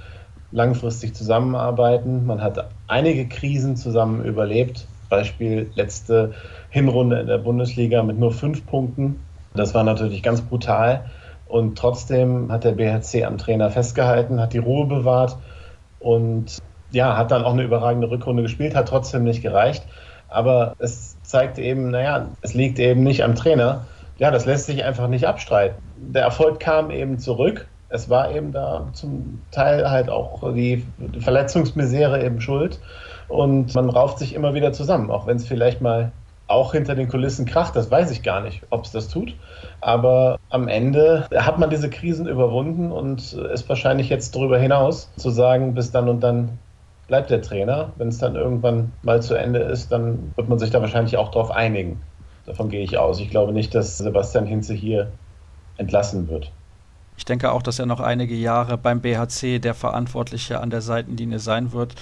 [0.51, 2.27] langfristig zusammenarbeiten.
[2.27, 4.87] Man hat einige Krisen zusammen überlebt.
[5.09, 6.35] Beispiel letzte
[6.71, 9.21] Hinrunde in der Bundesliga mit nur fünf Punkten.
[9.55, 11.07] Das war natürlich ganz brutal.
[11.47, 15.37] Und trotzdem hat der BHC am Trainer festgehalten, hat die Ruhe bewahrt
[15.99, 16.59] und
[16.91, 19.87] ja, hat dann auch eine überragende Rückrunde gespielt, hat trotzdem nicht gereicht.
[20.29, 23.87] Aber es zeigt eben, naja, es liegt eben nicht am Trainer.
[24.19, 25.77] Ja, das lässt sich einfach nicht abstreiten.
[25.97, 30.85] Der Erfolg kam eben zurück es war eben da zum Teil halt auch die
[31.21, 32.81] Verletzungsmisere eben schuld.
[33.29, 36.13] Und man rauft sich immer wieder zusammen, auch wenn es vielleicht mal
[36.49, 39.35] auch hinter den Kulissen kracht, das weiß ich gar nicht, ob es das tut.
[39.81, 45.31] Aber am Ende hat man diese Krisen überwunden und ist wahrscheinlich jetzt darüber hinaus zu
[45.31, 46.59] sagen, bis dann und dann
[47.07, 47.93] bleibt der Trainer.
[47.97, 51.31] Wenn es dann irgendwann mal zu Ende ist, dann wird man sich da wahrscheinlich auch
[51.31, 52.01] darauf einigen.
[52.47, 53.21] Davon gehe ich aus.
[53.21, 55.13] Ich glaube nicht, dass Sebastian Hinze hier
[55.77, 56.51] entlassen wird.
[57.19, 61.41] Ich denke auch, dass er noch einige Jahre beim BHC der Verantwortliche an der Seitenlinie
[61.41, 61.95] sein wird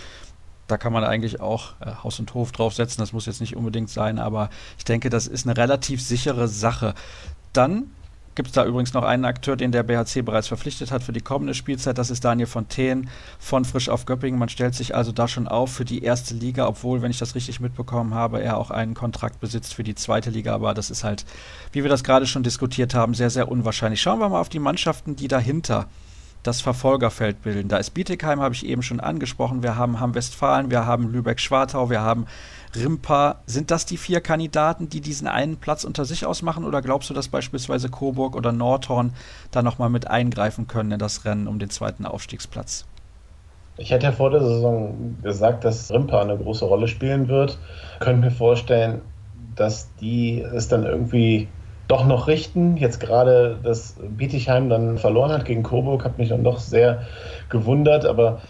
[0.67, 3.01] da kann man eigentlich auch äh, Haus und Hof draufsetzen.
[3.01, 6.95] Das muss jetzt nicht unbedingt sein, aber ich denke, das ist eine relativ sichere Sache.
[7.53, 7.91] Dann
[8.37, 11.23] gibt es da übrigens noch einen Akteur, den der BHC bereits verpflichtet hat für die
[11.23, 11.97] kommende Spielzeit.
[11.97, 13.07] Das ist Daniel Fontaine
[13.39, 14.39] von Frisch auf Göppingen.
[14.39, 17.35] Man stellt sich also da schon auf für die erste Liga, obwohl, wenn ich das
[17.35, 20.55] richtig mitbekommen habe, er auch einen Kontrakt besitzt für die zweite Liga.
[20.55, 21.25] Aber das ist halt,
[21.73, 24.03] wie wir das gerade schon diskutiert haben, sehr, sehr unwahrscheinlich.
[24.03, 25.87] Schauen wir mal auf die Mannschaften, die dahinter
[26.47, 27.69] das Verfolgerfeld bilden.
[27.69, 29.63] Da ist Bietigheim, habe ich eben schon angesprochen.
[29.63, 32.27] Wir haben Hamm-Westfalen, wir haben Lübeck-Schwartau, wir haben
[32.75, 33.37] Rimpa.
[33.47, 36.65] Sind das die vier Kandidaten, die diesen einen Platz unter sich ausmachen?
[36.65, 39.13] Oder glaubst du, dass beispielsweise Coburg oder Nordhorn
[39.51, 42.85] da nochmal mit eingreifen können in das Rennen um den zweiten Aufstiegsplatz?
[43.79, 47.59] Ich hätte ja vor der Saison gesagt, dass Rimpa eine große Rolle spielen wird.
[48.01, 49.03] Könnte mir vorstellen,
[49.55, 51.49] dass die es dann irgendwie
[51.88, 52.77] doch noch richten.
[52.77, 57.03] Jetzt gerade, dass Bietigheim dann verloren hat gegen Coburg, hat mich dann doch sehr
[57.49, 58.05] gewundert.
[58.05, 58.40] Aber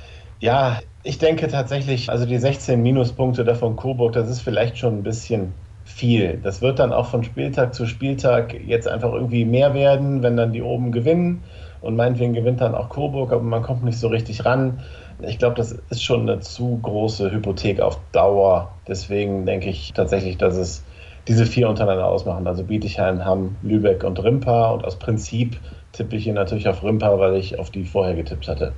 [0.41, 4.99] ja, ich denke tatsächlich, also die 16 Minuspunkte da von Coburg, das ist vielleicht schon
[4.99, 6.41] ein bisschen viel.
[6.43, 10.53] Das wird dann auch von Spieltag zu Spieltag jetzt einfach irgendwie mehr werden, wenn dann
[10.53, 11.43] die oben gewinnen.
[11.81, 14.81] Und meinetwegen gewinnt dann auch Coburg, aber man kommt nicht so richtig ran.
[15.23, 18.73] Ich glaube, das ist schon eine zu große Hypothek auf Dauer.
[18.89, 20.83] Deswegen denke ich tatsächlich, dass es
[21.29, 22.47] diese vier untereinander ausmachen.
[22.47, 24.71] Also Bietigheim, Hamm, Lübeck und Rimpa.
[24.71, 25.59] Und aus Prinzip
[25.93, 28.73] tippe ich hier natürlich auf Rimpa, weil ich auf die vorher getippt hatte.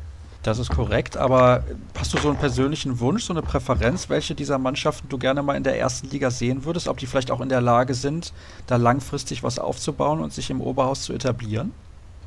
[0.45, 1.65] Das ist korrekt, aber
[1.99, 5.57] hast du so einen persönlichen Wunsch, so eine Präferenz, welche dieser Mannschaften du gerne mal
[5.57, 6.87] in der ersten Liga sehen würdest?
[6.89, 8.33] Ob die vielleicht auch in der Lage sind,
[8.69, 11.73] da langfristig was aufzubauen und sich im Oberhaus zu etablieren?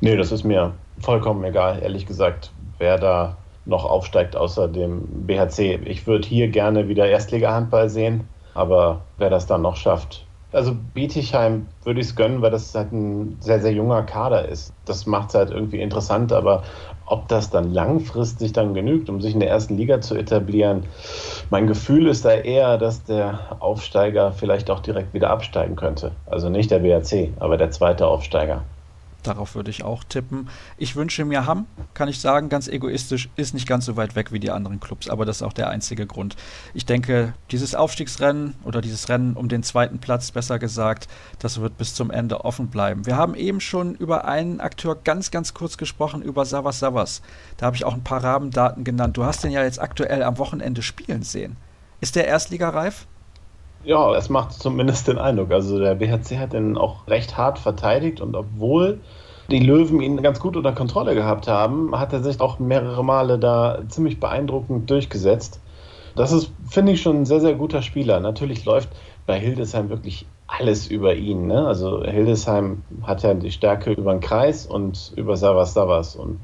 [0.02, 5.80] Nee, das ist mir vollkommen egal, ehrlich gesagt, wer da noch aufsteigt außer dem BHC.
[5.86, 8.28] Ich würde hier gerne wieder Erstliga-Handball sehen.
[8.54, 10.26] Aber wer das dann noch schafft.
[10.52, 14.74] Also Bietigheim würde ich es gönnen, weil das halt ein sehr, sehr junger Kader ist.
[14.84, 16.62] Das macht es halt irgendwie interessant, aber
[17.06, 20.84] ob das dann langfristig dann genügt, um sich in der ersten Liga zu etablieren,
[21.48, 26.12] mein Gefühl ist da eher, dass der Aufsteiger vielleicht auch direkt wieder absteigen könnte.
[26.26, 28.62] Also nicht der WRC, aber der zweite Aufsteiger.
[29.22, 30.48] Darauf würde ich auch tippen.
[30.76, 34.32] Ich wünsche mir Hamm, kann ich sagen, ganz egoistisch, ist nicht ganz so weit weg
[34.32, 36.36] wie die anderen Clubs, aber das ist auch der einzige Grund.
[36.74, 41.08] Ich denke, dieses Aufstiegsrennen oder dieses Rennen um den zweiten Platz, besser gesagt,
[41.38, 43.06] das wird bis zum Ende offen bleiben.
[43.06, 47.22] Wir haben eben schon über einen Akteur ganz, ganz kurz gesprochen, über Savas Savas.
[47.56, 49.16] Da habe ich auch ein paar Rahmendaten genannt.
[49.16, 51.56] Du hast den ja jetzt aktuell am Wochenende spielen sehen.
[52.00, 53.06] Ist der Erstligareif?
[53.84, 55.50] Ja, es macht zumindest den Eindruck.
[55.50, 59.00] Also der BHC hat ihn auch recht hart verteidigt und obwohl
[59.50, 63.38] die Löwen ihn ganz gut unter Kontrolle gehabt haben, hat er sich auch mehrere Male
[63.38, 65.60] da ziemlich beeindruckend durchgesetzt.
[66.14, 68.20] Das ist, finde ich, schon ein sehr, sehr guter Spieler.
[68.20, 68.90] Natürlich läuft
[69.26, 71.46] bei Hildesheim wirklich alles über ihn.
[71.46, 71.66] Ne?
[71.66, 76.38] Also Hildesheim hat ja die Stärke über den Kreis und über Savas Savas und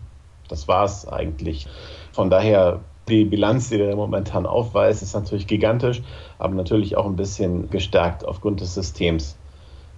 [0.49, 1.67] das war es eigentlich.
[2.13, 6.03] Von daher die Bilanz, die er momentan aufweist, ist natürlich gigantisch,
[6.39, 9.37] aber natürlich auch ein bisschen gestärkt aufgrund des Systems,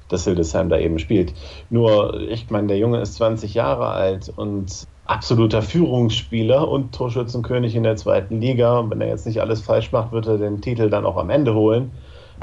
[0.08, 1.34] das Hildesheim da eben spielt.
[1.68, 7.82] Nur, ich meine, der Junge ist 20 Jahre alt und absoluter Führungsspieler und Torschützenkönig in
[7.82, 8.88] der zweiten Liga.
[8.88, 11.54] Wenn er jetzt nicht alles falsch macht, wird er den Titel dann auch am Ende
[11.54, 11.90] holen.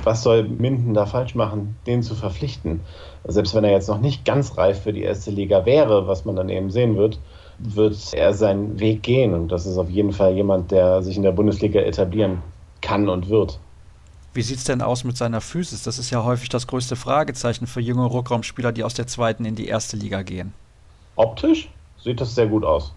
[0.04, 2.82] Was soll Minden da falsch machen, den zu verpflichten?
[3.24, 6.36] Selbst wenn er jetzt noch nicht ganz reif für die erste Liga wäre, was man
[6.36, 7.20] dann eben sehen wird,
[7.60, 9.34] wird er seinen Weg gehen.
[9.34, 12.42] Und das ist auf jeden Fall jemand, der sich in der Bundesliga etablieren
[12.82, 13.60] kann und wird.
[14.34, 15.84] Wie sieht es denn aus mit seiner Physis?
[15.84, 19.56] Das ist ja häufig das größte Fragezeichen für junge Rückraumspieler, die aus der zweiten in
[19.56, 20.54] die erste Liga gehen.
[21.16, 21.70] Optisch
[22.04, 22.94] sieht das sehr gut aus.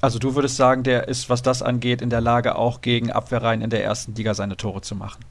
[0.00, 3.62] Also du würdest sagen, der ist, was das angeht, in der Lage, auch gegen Abwehrreihen
[3.62, 5.24] in der ersten Liga seine Tore zu machen.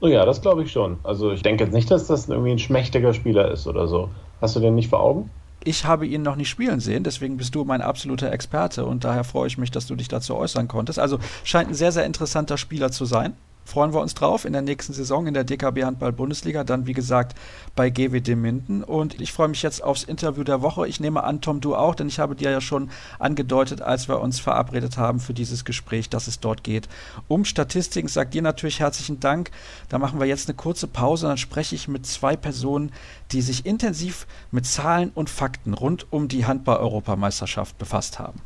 [0.00, 0.98] Oh ja, das glaube ich schon.
[1.04, 4.08] Also ich denke jetzt nicht, dass das irgendwie ein schmächtiger Spieler ist oder so.
[4.40, 5.30] Hast du den nicht vor Augen?
[5.64, 9.24] Ich habe ihn noch nicht spielen sehen, deswegen bist du mein absoluter Experte und daher
[9.24, 10.98] freue ich mich, dass du dich dazu äußern konntest.
[10.98, 13.34] Also scheint ein sehr, sehr interessanter Spieler zu sein
[13.70, 16.92] freuen wir uns drauf in der nächsten Saison in der DKB Handball Bundesliga, dann wie
[16.92, 17.38] gesagt
[17.76, 18.82] bei GWD Minden.
[18.82, 20.88] Und ich freue mich jetzt aufs Interview der Woche.
[20.88, 24.20] Ich nehme an, Tom, du auch, denn ich habe dir ja schon angedeutet, als wir
[24.20, 26.88] uns verabredet haben für dieses Gespräch, dass es dort geht
[27.28, 28.08] um Statistiken.
[28.08, 29.50] Sage dir natürlich herzlichen Dank.
[29.88, 32.92] Da machen wir jetzt eine kurze Pause, dann spreche ich mit zwei Personen,
[33.30, 38.40] die sich intensiv mit Zahlen und Fakten rund um die Handball-Europameisterschaft befasst haben.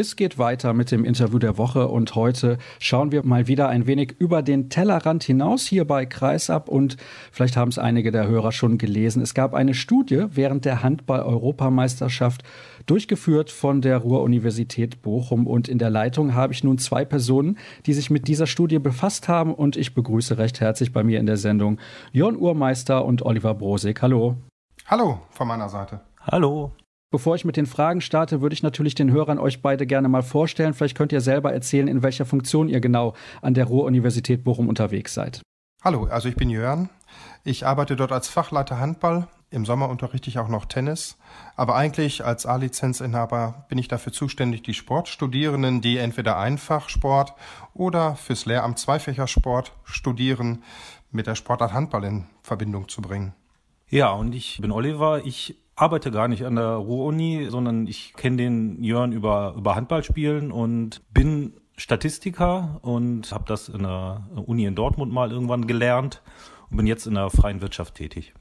[0.00, 3.86] Es geht weiter mit dem Interview der Woche und heute schauen wir mal wieder ein
[3.86, 6.96] wenig über den Tellerrand hinaus hier bei Kreisab und
[7.30, 9.20] vielleicht haben es einige der Hörer schon gelesen.
[9.20, 12.44] Es gab eine Studie während der Handball-Europameisterschaft
[12.86, 17.92] durchgeführt von der Ruhr-Universität Bochum und in der Leitung habe ich nun zwei Personen, die
[17.92, 21.36] sich mit dieser Studie befasst haben und ich begrüße recht herzlich bei mir in der
[21.36, 21.78] Sendung
[22.10, 24.00] Jörn Urmeister und Oliver Brosig.
[24.00, 24.36] Hallo.
[24.86, 26.00] Hallo von meiner Seite.
[26.22, 26.72] Hallo.
[27.12, 30.22] Bevor ich mit den Fragen starte, würde ich natürlich den Hörern euch beide gerne mal
[30.22, 30.74] vorstellen.
[30.74, 35.12] Vielleicht könnt ihr selber erzählen, in welcher Funktion ihr genau an der Ruhr-Universität Bochum unterwegs
[35.12, 35.42] seid.
[35.82, 36.88] Hallo, also ich bin Jörn.
[37.42, 39.26] Ich arbeite dort als Fachleiter Handball.
[39.50, 41.18] Im Sommer unterrichte ich auch noch Tennis.
[41.56, 47.34] Aber eigentlich als A-Lizenzinhaber bin ich dafür zuständig, die Sportstudierenden, die entweder Einfachsport
[47.74, 50.62] oder fürs Lehramt Zweifächersport studieren,
[51.10, 53.34] mit der Sportart Handball in Verbindung zu bringen.
[53.88, 55.26] Ja, und ich bin Oliver.
[55.26, 60.52] Ich arbeite gar nicht an der Ruhr-Uni, sondern ich kenne den Jörn über, über Handballspielen
[60.52, 66.22] und bin Statistiker und habe das in der Uni in Dortmund mal irgendwann gelernt
[66.70, 68.34] und bin jetzt in der freien Wirtschaft tätig.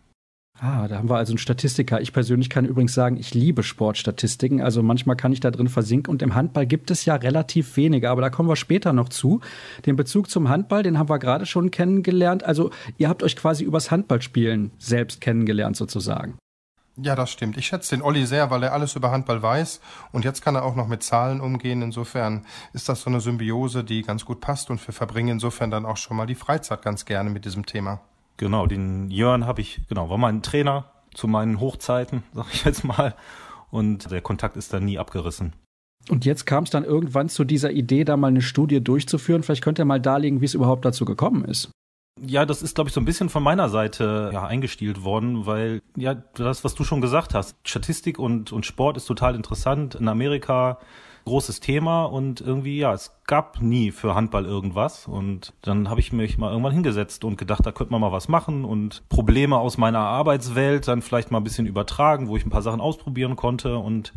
[0.61, 2.01] Ah, da haben wir also einen Statistiker.
[2.01, 4.61] Ich persönlich kann übrigens sagen, ich liebe Sportstatistiken.
[4.61, 6.11] Also manchmal kann ich da drin versinken.
[6.11, 9.39] Und im Handball gibt es ja relativ wenige, aber da kommen wir später noch zu.
[9.85, 12.43] Den Bezug zum Handball, den haben wir gerade schon kennengelernt.
[12.43, 16.37] Also ihr habt euch quasi übers Handballspielen selbst kennengelernt sozusagen.
[17.01, 17.57] Ja, das stimmt.
[17.57, 19.79] Ich schätze den Olli sehr, weil er alles über Handball weiß
[20.11, 21.81] und jetzt kann er auch noch mit Zahlen umgehen.
[21.81, 25.85] Insofern ist das so eine Symbiose, die ganz gut passt und wir verbringen insofern dann
[25.85, 28.01] auch schon mal die Freizeit ganz gerne mit diesem Thema.
[28.37, 32.83] Genau, den Jörn habe ich, genau, war mein Trainer zu meinen Hochzeiten, sag ich jetzt
[32.83, 33.15] mal.
[33.71, 35.53] Und der Kontakt ist dann nie abgerissen.
[36.09, 39.43] Und jetzt kam es dann irgendwann zu dieser Idee, da mal eine Studie durchzuführen.
[39.43, 41.69] Vielleicht könnt ihr mal darlegen, wie es überhaupt dazu gekommen ist.
[42.25, 45.81] Ja, das ist, glaube ich, so ein bisschen von meiner Seite ja, eingestielt worden, weil
[45.95, 49.95] ja, das, was du schon gesagt hast, Statistik und, und Sport ist total interessant.
[49.95, 50.79] In Amerika
[51.25, 55.07] großes Thema und irgendwie, ja, es gab nie für Handball irgendwas.
[55.07, 58.27] Und dann habe ich mich mal irgendwann hingesetzt und gedacht, da könnte man mal was
[58.27, 62.49] machen und Probleme aus meiner Arbeitswelt dann vielleicht mal ein bisschen übertragen, wo ich ein
[62.49, 63.77] paar Sachen ausprobieren konnte.
[63.77, 64.13] Und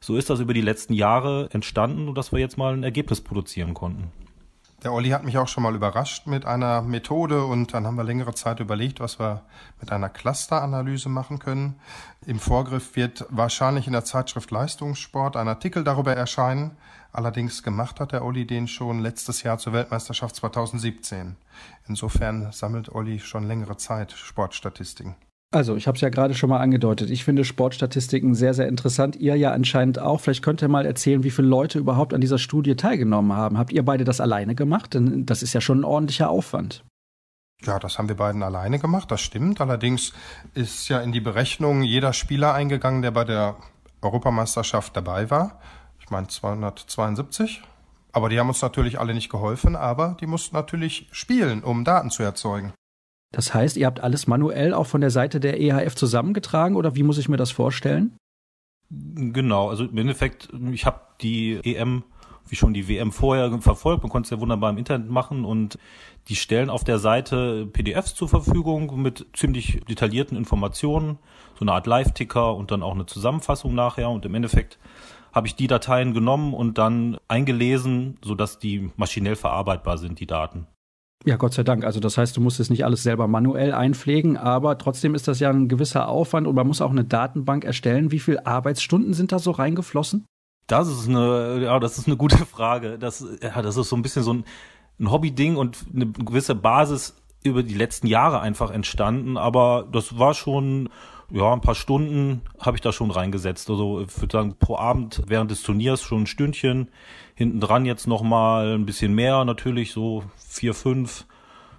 [0.00, 3.74] so ist das über die letzten Jahre entstanden, dass wir jetzt mal ein Ergebnis produzieren
[3.74, 4.10] konnten.
[4.84, 8.04] Der Olli hat mich auch schon mal überrascht mit einer Methode und dann haben wir
[8.04, 9.40] längere Zeit überlegt, was wir
[9.80, 11.80] mit einer Clusteranalyse machen können.
[12.26, 16.76] Im Vorgriff wird wahrscheinlich in der Zeitschrift Leistungssport ein Artikel darüber erscheinen.
[17.12, 21.36] Allerdings gemacht hat der Olli den schon letztes Jahr zur Weltmeisterschaft 2017.
[21.88, 25.16] Insofern sammelt Olli schon längere Zeit Sportstatistiken.
[25.54, 27.10] Also, ich habe es ja gerade schon mal angedeutet.
[27.10, 29.14] Ich finde Sportstatistiken sehr, sehr interessant.
[29.14, 30.20] Ihr ja anscheinend auch.
[30.20, 33.56] Vielleicht könnt ihr mal erzählen, wie viele Leute überhaupt an dieser Studie teilgenommen haben.
[33.56, 34.94] Habt ihr beide das alleine gemacht?
[34.94, 36.82] Denn das ist ja schon ein ordentlicher Aufwand.
[37.62, 39.60] Ja, das haben wir beiden alleine gemacht, das stimmt.
[39.60, 40.12] Allerdings
[40.54, 43.54] ist ja in die Berechnung jeder Spieler eingegangen, der bei der
[44.02, 45.60] Europameisterschaft dabei war.
[46.00, 47.62] Ich meine 272.
[48.10, 52.10] Aber die haben uns natürlich alle nicht geholfen, aber die mussten natürlich spielen, um Daten
[52.10, 52.72] zu erzeugen.
[53.34, 57.02] Das heißt, ihr habt alles manuell auch von der Seite der EHF zusammengetragen oder wie
[57.02, 58.16] muss ich mir das vorstellen?
[58.90, 62.04] Genau, also im Endeffekt, ich habe die EM
[62.46, 64.04] wie schon die WM vorher verfolgt.
[64.04, 65.78] Man konnte es ja wunderbar im Internet machen und
[66.28, 71.18] die stellen auf der Seite PDFs zur Verfügung mit ziemlich detaillierten Informationen,
[71.58, 74.10] so eine Art Live-Ticker und dann auch eine Zusammenfassung nachher.
[74.10, 74.78] Und im Endeffekt
[75.32, 80.68] habe ich die Dateien genommen und dann eingelesen, sodass die maschinell verarbeitbar sind, die Daten.
[81.26, 81.84] Ja, Gott sei Dank.
[81.84, 85.40] Also das heißt, du musst es nicht alles selber manuell einpflegen, aber trotzdem ist das
[85.40, 88.10] ja ein gewisser Aufwand und man muss auch eine Datenbank erstellen.
[88.10, 90.26] Wie viele Arbeitsstunden sind da so reingeflossen?
[90.66, 92.98] Das ist eine, ja, das ist eine gute Frage.
[92.98, 94.44] Das, ja, das ist so ein bisschen so ein,
[95.00, 99.38] ein Hobby-Ding und eine gewisse Basis über die letzten Jahre einfach entstanden.
[99.38, 100.90] Aber das war schon,
[101.30, 103.70] ja, ein paar Stunden habe ich da schon reingesetzt.
[103.70, 106.90] Also ich würde sagen, pro Abend während des Turniers schon ein Stündchen.
[107.34, 111.26] Hinten dran jetzt nochmal ein bisschen mehr, natürlich so vier, fünf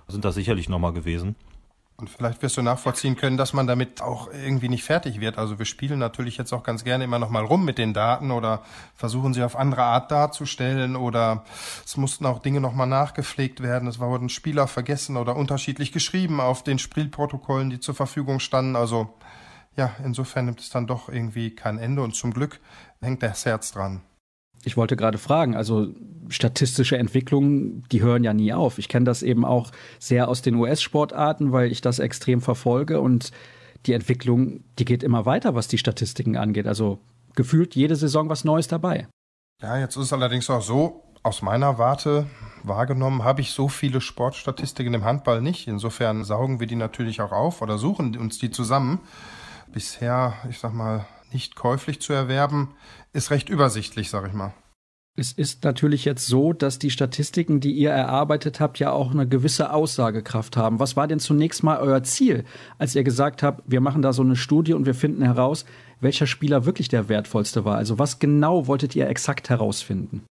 [0.08, 1.36] sind das sicherlich nochmal gewesen.
[1.98, 5.38] Und vielleicht wirst du nachvollziehen können, dass man damit auch irgendwie nicht fertig wird.
[5.38, 8.32] Also wir spielen natürlich jetzt auch ganz gerne immer noch mal rum mit den Daten
[8.32, 8.64] oder
[8.96, 11.46] versuchen sie auf andere Art darzustellen oder
[11.86, 13.88] es mussten auch Dinge noch mal nachgepflegt werden.
[13.88, 18.76] Es wurden Spieler vergessen oder unterschiedlich geschrieben auf den Spielprotokollen, die zur Verfügung standen.
[18.76, 19.14] Also
[19.78, 22.60] ja, insofern nimmt es dann doch irgendwie kein Ende und zum Glück
[23.00, 24.02] hängt das Herz dran.
[24.66, 25.88] Ich wollte gerade fragen, also
[26.30, 28.80] statistische Entwicklungen, die hören ja nie auf.
[28.80, 33.32] Ich kenne das eben auch sehr aus den US-Sportarten, weil ich das extrem verfolge und
[33.86, 36.68] die Entwicklung, die geht immer weiter, was die Statistiken angeht.
[36.68, 37.00] Also
[37.36, 39.08] gefühlt jede Saison was Neues dabei.
[39.62, 42.28] Ja, jetzt ist es allerdings auch so, aus meiner Warte
[42.64, 45.68] wahrgenommen habe ich so viele Sportstatistiken im Handball nicht.
[45.68, 49.00] Insofern saugen wir die natürlich auch auf oder suchen uns die zusammen.
[49.74, 52.74] Bisher, ich sag mal, nicht käuflich zu erwerben,
[53.14, 54.54] ist recht übersichtlich, sag ich mal.
[55.18, 59.26] Es ist natürlich jetzt so, dass die Statistiken, die ihr erarbeitet habt, ja auch eine
[59.26, 60.80] gewisse Aussagekraft haben.
[60.80, 62.44] Was war denn zunächst mal euer Ziel,
[62.80, 65.64] als ihr gesagt habt, wir machen da so eine Studie und wir finden heraus,
[66.02, 67.78] welcher Spieler wirklich der wertvollste war?
[67.78, 70.26] Also was genau wolltet ihr exakt herausfinden?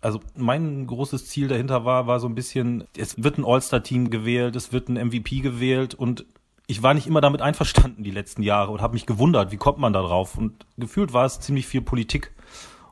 [0.00, 4.56] Also mein großes Ziel dahinter war, war so ein bisschen, es wird ein All-Star-Team gewählt,
[4.56, 6.26] es wird ein MVP gewählt und
[6.66, 9.78] ich war nicht immer damit einverstanden die letzten Jahre und habe mich gewundert, wie kommt
[9.78, 10.36] man da drauf?
[10.36, 12.32] Und gefühlt war es ziemlich viel Politik.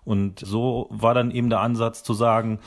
[0.05, 2.59] Und so war dann eben der Ansatz zu sagen,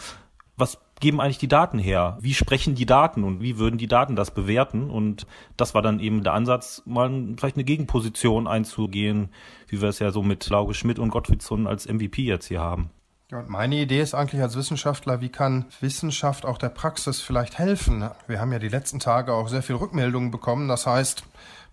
[0.58, 2.18] was geben eigentlich die Daten her?
[2.22, 4.90] Wie sprechen die Daten und wie würden die Daten das bewerten?
[4.90, 5.28] Und
[5.58, 9.30] das war dann eben der Ansatz, mal vielleicht eine Gegenposition einzugehen,
[9.68, 12.90] wie wir es ja so mit Lauge Schmidt und Gottfriedson als MVP jetzt hier haben.
[13.32, 17.58] Ja, und meine Idee ist eigentlich als Wissenschaftler, wie kann Wissenschaft auch der Praxis vielleicht
[17.58, 18.08] helfen?
[18.28, 20.68] Wir haben ja die letzten Tage auch sehr viel Rückmeldungen bekommen.
[20.68, 21.24] Das heißt,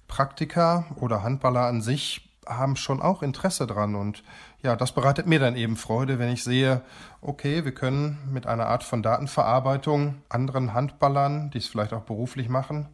[0.08, 4.24] Praktiker oder Handballer an sich haben schon auch Interesse dran und
[4.62, 6.82] ja, das bereitet mir dann eben Freude, wenn ich sehe,
[7.20, 12.48] okay, wir können mit einer Art von Datenverarbeitung anderen Handballern, die es vielleicht auch beruflich
[12.48, 12.88] machen,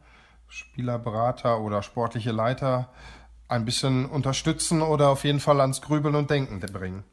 [0.48, 2.88] Spielerberater oder sportliche Leiter,
[3.48, 7.04] ein bisschen unterstützen oder auf jeden Fall ans Grübeln und Denken bringen.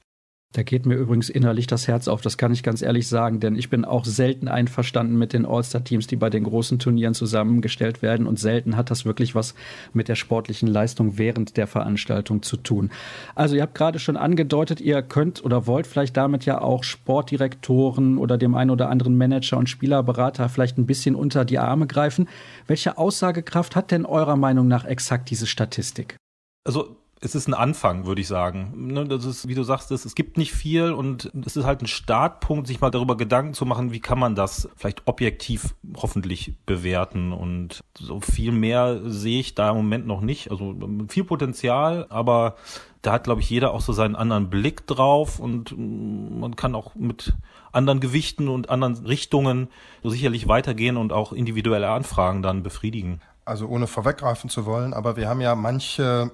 [0.55, 3.57] Da geht mir übrigens innerlich das Herz auf, das kann ich ganz ehrlich sagen, denn
[3.57, 8.25] ich bin auch selten einverstanden mit den All-Star-Teams, die bei den großen Turnieren zusammengestellt werden
[8.25, 9.53] und selten hat das wirklich was
[9.91, 12.89] mit der sportlichen Leistung während der Veranstaltung zu tun.
[13.35, 18.17] Also ihr habt gerade schon angedeutet, ihr könnt oder wollt vielleicht damit ja auch Sportdirektoren
[18.17, 22.29] oder dem einen oder anderen Manager und Spielerberater vielleicht ein bisschen unter die Arme greifen.
[22.65, 26.15] Welche Aussagekraft hat denn eurer Meinung nach exakt diese Statistik?
[26.63, 28.74] Also es ist ein Anfang, würde ich sagen.
[28.93, 31.88] Ne, das ist, wie du sagst, es gibt nicht viel und es ist halt ein
[31.88, 37.32] Startpunkt, sich mal darüber Gedanken zu machen, wie kann man das vielleicht objektiv hoffentlich bewerten.
[37.32, 40.51] Und so viel mehr sehe ich da im Moment noch nicht.
[40.51, 40.76] Also
[41.07, 42.55] viel Potenzial, aber
[43.01, 46.95] da hat, glaube ich, jeder auch so seinen anderen Blick drauf und man kann auch
[46.95, 47.34] mit
[47.72, 49.70] anderen Gewichten und anderen Richtungen
[50.03, 53.22] so sicherlich weitergehen und auch individuelle Anfragen dann befriedigen.
[53.45, 56.32] Also ohne vorweggreifen zu wollen, aber wir haben ja manche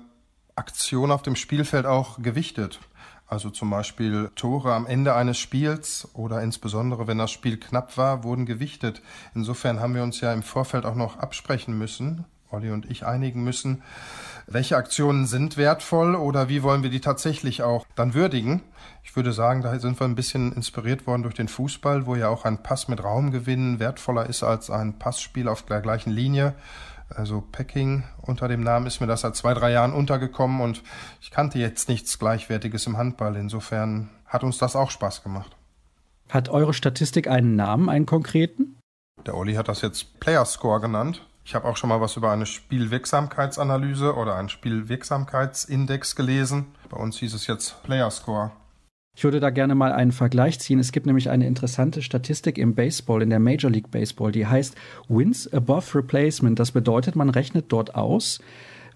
[0.55, 2.79] Aktion auf dem Spielfeld auch gewichtet.
[3.31, 8.25] Also zum Beispiel Tore am Ende eines Spiels oder insbesondere wenn das Spiel knapp war,
[8.25, 9.01] wurden gewichtet.
[9.33, 13.41] Insofern haben wir uns ja im Vorfeld auch noch absprechen müssen, Olli und ich einigen
[13.41, 13.83] müssen,
[14.47, 18.63] welche Aktionen sind wertvoll oder wie wollen wir die tatsächlich auch dann würdigen.
[19.03, 22.27] Ich würde sagen, da sind wir ein bisschen inspiriert worden durch den Fußball, wo ja
[22.27, 26.53] auch ein Pass mit Raumgewinn wertvoller ist als ein Passspiel auf der gleichen Linie.
[27.15, 30.83] Also Packing unter dem Namen ist mir das seit zwei, drei Jahren untergekommen und
[31.19, 33.35] ich kannte jetzt nichts Gleichwertiges im Handball.
[33.35, 35.55] Insofern hat uns das auch Spaß gemacht.
[36.29, 38.77] Hat eure Statistik einen Namen, einen konkreten?
[39.25, 41.27] Der Olli hat das jetzt Player Score genannt.
[41.43, 46.67] Ich habe auch schon mal was über eine Spielwirksamkeitsanalyse oder einen Spielwirksamkeitsindex gelesen.
[46.89, 48.51] Bei uns hieß es jetzt Player Score.
[49.13, 50.79] Ich würde da gerne mal einen Vergleich ziehen.
[50.79, 54.75] Es gibt nämlich eine interessante Statistik im Baseball, in der Major League Baseball, die heißt
[55.09, 56.57] Wins Above Replacement.
[56.57, 58.39] Das bedeutet, man rechnet dort aus,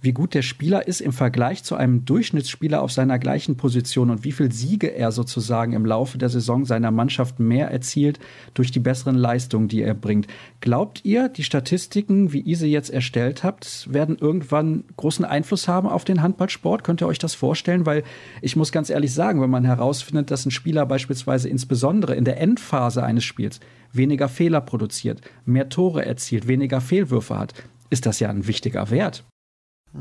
[0.05, 4.23] wie gut der Spieler ist im Vergleich zu einem Durchschnittsspieler auf seiner gleichen Position und
[4.23, 8.19] wie viel Siege er sozusagen im Laufe der Saison seiner Mannschaft mehr erzielt
[8.53, 10.27] durch die besseren Leistungen, die er bringt.
[10.61, 15.89] Glaubt ihr, die Statistiken, wie ihr sie jetzt erstellt habt, werden irgendwann großen Einfluss haben
[15.89, 16.83] auf den Handballsport?
[16.83, 17.85] Könnt ihr euch das vorstellen?
[17.85, 18.03] Weil
[18.41, 22.39] ich muss ganz ehrlich sagen, wenn man herausfindet, dass ein Spieler beispielsweise insbesondere in der
[22.39, 23.59] Endphase eines Spiels
[23.91, 27.53] weniger Fehler produziert, mehr Tore erzielt, weniger Fehlwürfe hat,
[27.89, 29.25] ist das ja ein wichtiger Wert.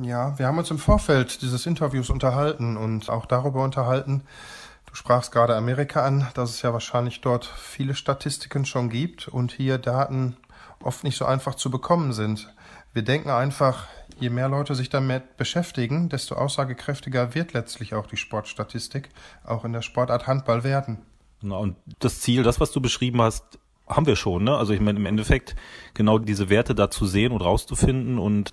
[0.03, 4.23] Ja, wir haben uns im Vorfeld dieses Interviews unterhalten und auch darüber unterhalten.
[4.87, 9.53] Du sprachst gerade Amerika an, dass es ja wahrscheinlich dort viele Statistiken schon gibt und
[9.53, 10.37] hier Daten
[10.83, 12.53] oft nicht so einfach zu bekommen sind.
[12.93, 13.87] Wir denken einfach,
[14.19, 19.11] je mehr Leute sich damit beschäftigen, desto aussagekräftiger wird letztlich auch die Sportstatistik,
[19.45, 20.99] auch in der Sportart Handball werden.
[21.41, 24.57] Na, und das Ziel, das, was du beschrieben hast, haben wir schon, ne?
[24.57, 25.57] Also ich meine, im Endeffekt
[25.93, 28.53] genau diese Werte da zu sehen und rauszufinden und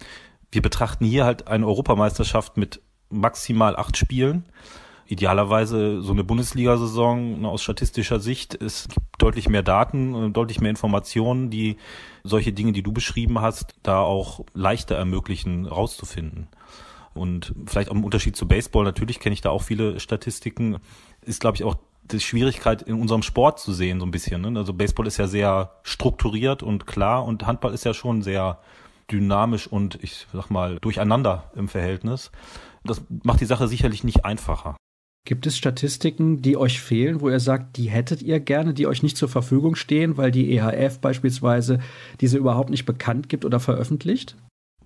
[0.51, 4.45] wir betrachten hier halt eine Europameisterschaft mit maximal acht Spielen.
[5.05, 8.55] Idealerweise so eine Bundesliga-Saison aus statistischer Sicht.
[8.61, 11.77] Es gibt deutlich mehr Daten, deutlich mehr Informationen, die
[12.23, 16.47] solche Dinge, die du beschrieben hast, da auch leichter ermöglichen, rauszufinden.
[17.13, 20.77] Und vielleicht auch im Unterschied zu Baseball, natürlich kenne ich da auch viele Statistiken,
[21.21, 24.41] ist, glaube ich, auch die Schwierigkeit in unserem Sport zu sehen, so ein bisschen.
[24.41, 24.57] Ne?
[24.57, 28.59] Also Baseball ist ja sehr strukturiert und klar und Handball ist ja schon sehr
[29.11, 32.31] dynamisch und ich sag mal durcheinander im Verhältnis.
[32.83, 34.75] Das macht die Sache sicherlich nicht einfacher.
[35.23, 39.03] Gibt es Statistiken, die euch fehlen, wo ihr sagt, die hättet ihr gerne, die euch
[39.03, 41.79] nicht zur Verfügung stehen, weil die EHF beispielsweise
[42.19, 44.35] diese überhaupt nicht bekannt gibt oder veröffentlicht?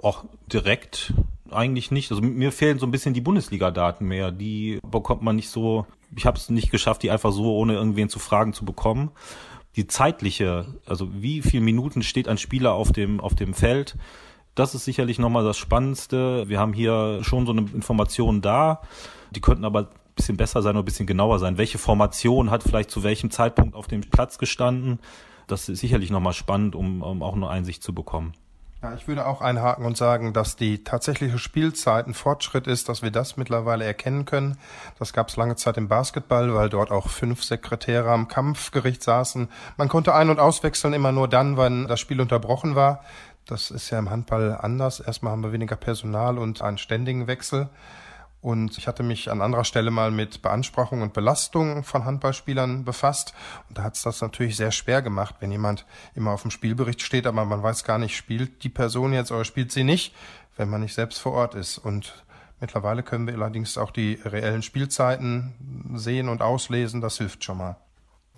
[0.02, 1.14] Auch direkt
[1.50, 2.12] eigentlich nicht.
[2.12, 4.32] Also mir fehlen so ein bisschen die Bundesliga-Daten mehr.
[4.32, 5.86] Die bekommt man nicht so.
[6.16, 9.12] Ich habe es nicht geschafft, die einfach so ohne irgendwen zu fragen zu bekommen.
[9.76, 13.98] Die zeitliche, also wie viele Minuten steht ein Spieler auf dem auf dem Feld?
[14.56, 16.48] Das ist sicherlich nochmal das Spannendste.
[16.48, 18.82] Wir haben hier schon so eine Information da.
[19.32, 21.58] Die könnten aber bisschen besser sein oder ein bisschen genauer sein.
[21.58, 25.00] Welche Formation hat vielleicht zu welchem Zeitpunkt auf dem Platz gestanden?
[25.48, 28.34] Das ist sicherlich nochmal spannend, um, um auch eine Einsicht zu bekommen.
[28.86, 33.02] Ja, ich würde auch einhaken und sagen, dass die tatsächliche Spielzeit ein Fortschritt ist, dass
[33.02, 34.60] wir das mittlerweile erkennen können.
[35.00, 39.50] Das gab es lange Zeit im Basketball, weil dort auch fünf Sekretäre am Kampfgericht saßen.
[39.78, 43.04] Man konnte ein- und auswechseln immer nur dann, wenn das Spiel unterbrochen war.
[43.48, 45.00] Das ist ja im Handball anders.
[45.00, 47.70] Erstmal haben wir weniger Personal und einen ständigen Wechsel.
[48.46, 53.34] Und ich hatte mich an anderer Stelle mal mit Beanspruchung und Belastung von Handballspielern befasst.
[53.68, 55.84] Und da hat es das natürlich sehr schwer gemacht, wenn jemand
[56.14, 59.46] immer auf dem Spielbericht steht, aber man weiß gar nicht, spielt die Person jetzt oder
[59.46, 60.14] spielt sie nicht,
[60.58, 61.80] wenn man nicht selbst vor Ort ist.
[61.80, 62.24] Und
[62.60, 65.56] mittlerweile können wir allerdings auch die reellen Spielzeiten
[65.96, 67.02] sehen und auslesen.
[67.02, 67.78] Das hilft schon mal.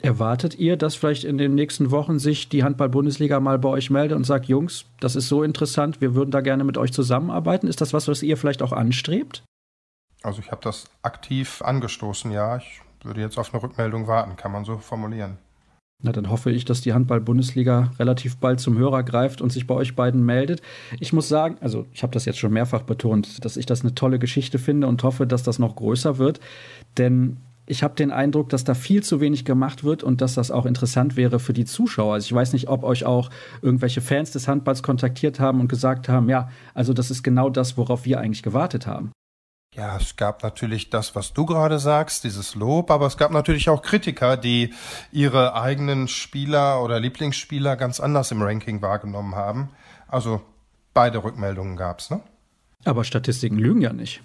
[0.01, 4.15] Erwartet ihr, dass vielleicht in den nächsten Wochen sich die Handball-Bundesliga mal bei euch meldet
[4.15, 7.67] und sagt, Jungs, das ist so interessant, wir würden da gerne mit euch zusammenarbeiten?
[7.67, 9.43] Ist das was, was ihr vielleicht auch anstrebt?
[10.27, 12.57] Also ich habe das aktiv angestoßen, ja.
[12.57, 15.37] Ich würde jetzt auf eine Rückmeldung warten, kann man so formulieren.
[16.03, 19.73] Na, dann hoffe ich, dass die Handball-Bundesliga relativ bald zum Hörer greift und sich bei
[19.73, 20.61] euch beiden meldet.
[20.99, 23.95] Ich muss sagen, also ich habe das jetzt schon mehrfach betont, dass ich das eine
[23.95, 26.41] tolle Geschichte finde und hoffe, dass das noch größer wird.
[26.97, 30.51] Denn ich habe den Eindruck, dass da viel zu wenig gemacht wird und dass das
[30.51, 32.15] auch interessant wäre für die Zuschauer.
[32.15, 33.29] Also ich weiß nicht, ob euch auch
[33.61, 37.77] irgendwelche Fans des Handballs kontaktiert haben und gesagt haben, ja, also das ist genau das,
[37.77, 39.11] worauf wir eigentlich gewartet haben.
[39.77, 43.69] Ja, es gab natürlich das, was du gerade sagst, dieses Lob, aber es gab natürlich
[43.69, 44.73] auch Kritiker, die
[45.11, 49.69] ihre eigenen Spieler oder Lieblingsspieler ganz anders im Ranking wahrgenommen haben.
[50.07, 50.41] Also
[50.95, 52.21] beide Rückmeldungen gab's, ne?
[52.85, 54.23] Aber Statistiken lügen ja nicht.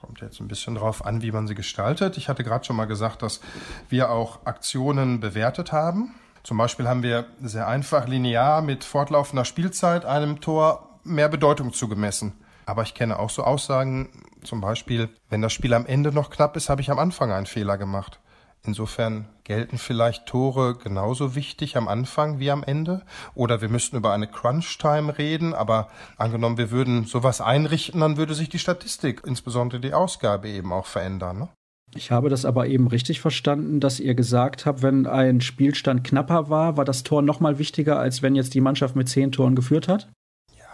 [0.00, 2.16] Kommt jetzt ein bisschen drauf an, wie man sie gestaltet.
[2.16, 3.42] Ich hatte gerade schon mal gesagt, dass
[3.90, 6.14] wir auch Aktionen bewertet haben.
[6.44, 12.32] Zum Beispiel haben wir sehr einfach linear mit fortlaufender Spielzeit einem Tor mehr Bedeutung zugemessen.
[12.66, 14.08] Aber ich kenne auch so Aussagen,
[14.42, 17.46] zum Beispiel, wenn das Spiel am Ende noch knapp ist, habe ich am Anfang einen
[17.46, 18.20] Fehler gemacht.
[18.66, 23.02] Insofern gelten vielleicht Tore genauso wichtig am Anfang wie am Ende.
[23.34, 28.34] Oder wir müssten über eine Crunch-Time reden, aber angenommen, wir würden sowas einrichten, dann würde
[28.34, 31.40] sich die Statistik, insbesondere die Ausgabe eben auch verändern.
[31.40, 31.48] Ne?
[31.94, 36.48] Ich habe das aber eben richtig verstanden, dass ihr gesagt habt, wenn ein Spielstand knapper
[36.48, 39.88] war, war das Tor nochmal wichtiger, als wenn jetzt die Mannschaft mit zehn Toren geführt
[39.88, 40.08] hat?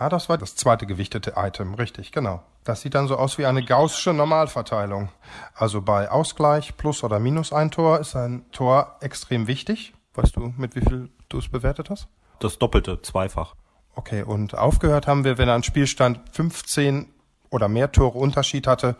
[0.01, 2.43] Ja, das war das zweite gewichtete Item, richtig, genau.
[2.65, 5.11] Das sieht dann so aus wie eine gaußsche Normalverteilung.
[5.55, 9.93] Also bei Ausgleich plus oder minus ein Tor ist ein Tor extrem wichtig.
[10.15, 12.09] Weißt du, mit wie viel du es bewertet hast?
[12.39, 13.55] Das Doppelte, zweifach.
[13.95, 17.13] Okay, und aufgehört haben wir, wenn ein Spielstand 15
[17.51, 18.97] oder mehr Tore Unterschied hatte,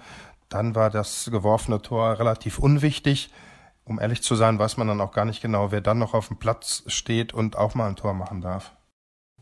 [0.51, 3.31] dann war das geworfene Tor relativ unwichtig.
[3.85, 6.29] Um ehrlich zu sein, weiß man dann auch gar nicht genau, wer dann noch auf
[6.29, 8.73] dem Platz steht und auch mal ein Tor machen darf.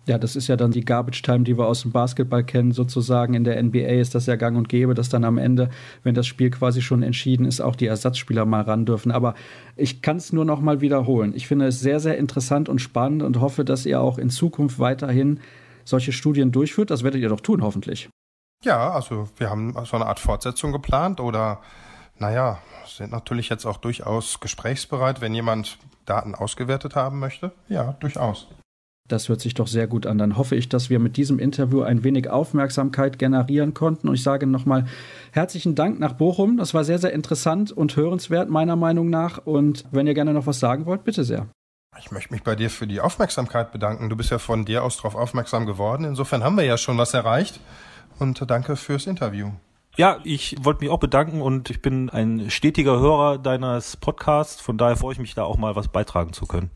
[0.08, 3.34] Ja, das ist ja dann die Garbage Time, die wir aus dem Basketball kennen, sozusagen.
[3.34, 5.68] In der NBA ist das ja gang und gäbe, dass dann am Ende,
[6.02, 9.12] wenn das Spiel quasi schon entschieden ist, auch die Ersatzspieler mal ran dürfen.
[9.12, 9.34] Aber
[9.76, 11.34] ich kann es nur noch mal wiederholen.
[11.36, 14.78] Ich finde es sehr, sehr interessant und spannend und hoffe, dass ihr auch in Zukunft
[14.78, 15.40] weiterhin
[15.84, 16.90] solche Studien durchführt.
[16.90, 18.08] Das werdet ihr doch tun, hoffentlich.
[18.64, 21.60] Ja, also wir haben so eine Art Fortsetzung geplant oder,
[22.18, 27.52] naja, sind natürlich jetzt auch durchaus gesprächsbereit, wenn jemand Daten ausgewertet haben möchte.
[27.68, 28.48] Ja, durchaus.
[29.08, 30.18] Das hört sich doch sehr gut an.
[30.18, 34.08] Dann hoffe ich, dass wir mit diesem Interview ein wenig Aufmerksamkeit generieren konnten.
[34.08, 34.86] Und ich sage nochmal
[35.32, 36.58] herzlichen Dank nach Bochum.
[36.58, 39.38] Das war sehr, sehr interessant und hörenswert, meiner Meinung nach.
[39.38, 41.48] Und wenn ihr gerne noch was sagen wollt, bitte sehr.
[41.98, 44.10] Ich möchte mich bei dir für die Aufmerksamkeit bedanken.
[44.10, 46.04] Du bist ja von dir aus darauf aufmerksam geworden.
[46.04, 47.60] Insofern haben wir ja schon was erreicht.
[48.18, 49.50] Und danke fürs Interview.
[49.96, 54.60] Ja, ich wollte mich auch bedanken und ich bin ein stetiger Hörer deines Podcasts.
[54.60, 56.70] Von daher freue ich mich da auch mal was beitragen zu können.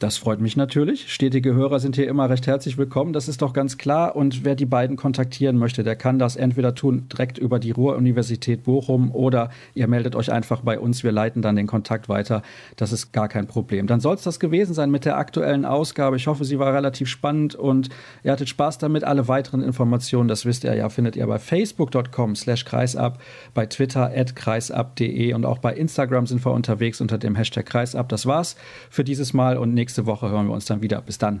[0.00, 1.12] Das freut mich natürlich.
[1.12, 3.12] Stetige Hörer sind hier immer recht herzlich willkommen.
[3.12, 4.16] Das ist doch ganz klar.
[4.16, 8.64] Und wer die beiden kontaktieren möchte, der kann das entweder tun direkt über die Ruhr-Universität
[8.64, 11.04] Bochum oder ihr meldet euch einfach bei uns.
[11.04, 12.40] Wir leiten dann den Kontakt weiter.
[12.76, 13.86] Das ist gar kein Problem.
[13.86, 16.16] Dann soll es das gewesen sein mit der aktuellen Ausgabe.
[16.16, 17.90] Ich hoffe, sie war relativ spannend und
[18.24, 19.04] ihr hattet Spaß damit.
[19.04, 23.20] Alle weiteren Informationen, das wisst ihr ja, findet ihr bei facebook.com slash kreisab,
[23.52, 28.08] bei Twitter at kreisab.de und auch bei Instagram sind wir unterwegs unter dem Hashtag kreisab.
[28.08, 28.56] Das war's
[28.88, 31.02] für dieses Mal und nächste Woche hören wir uns dann wieder.
[31.02, 31.40] Bis dann.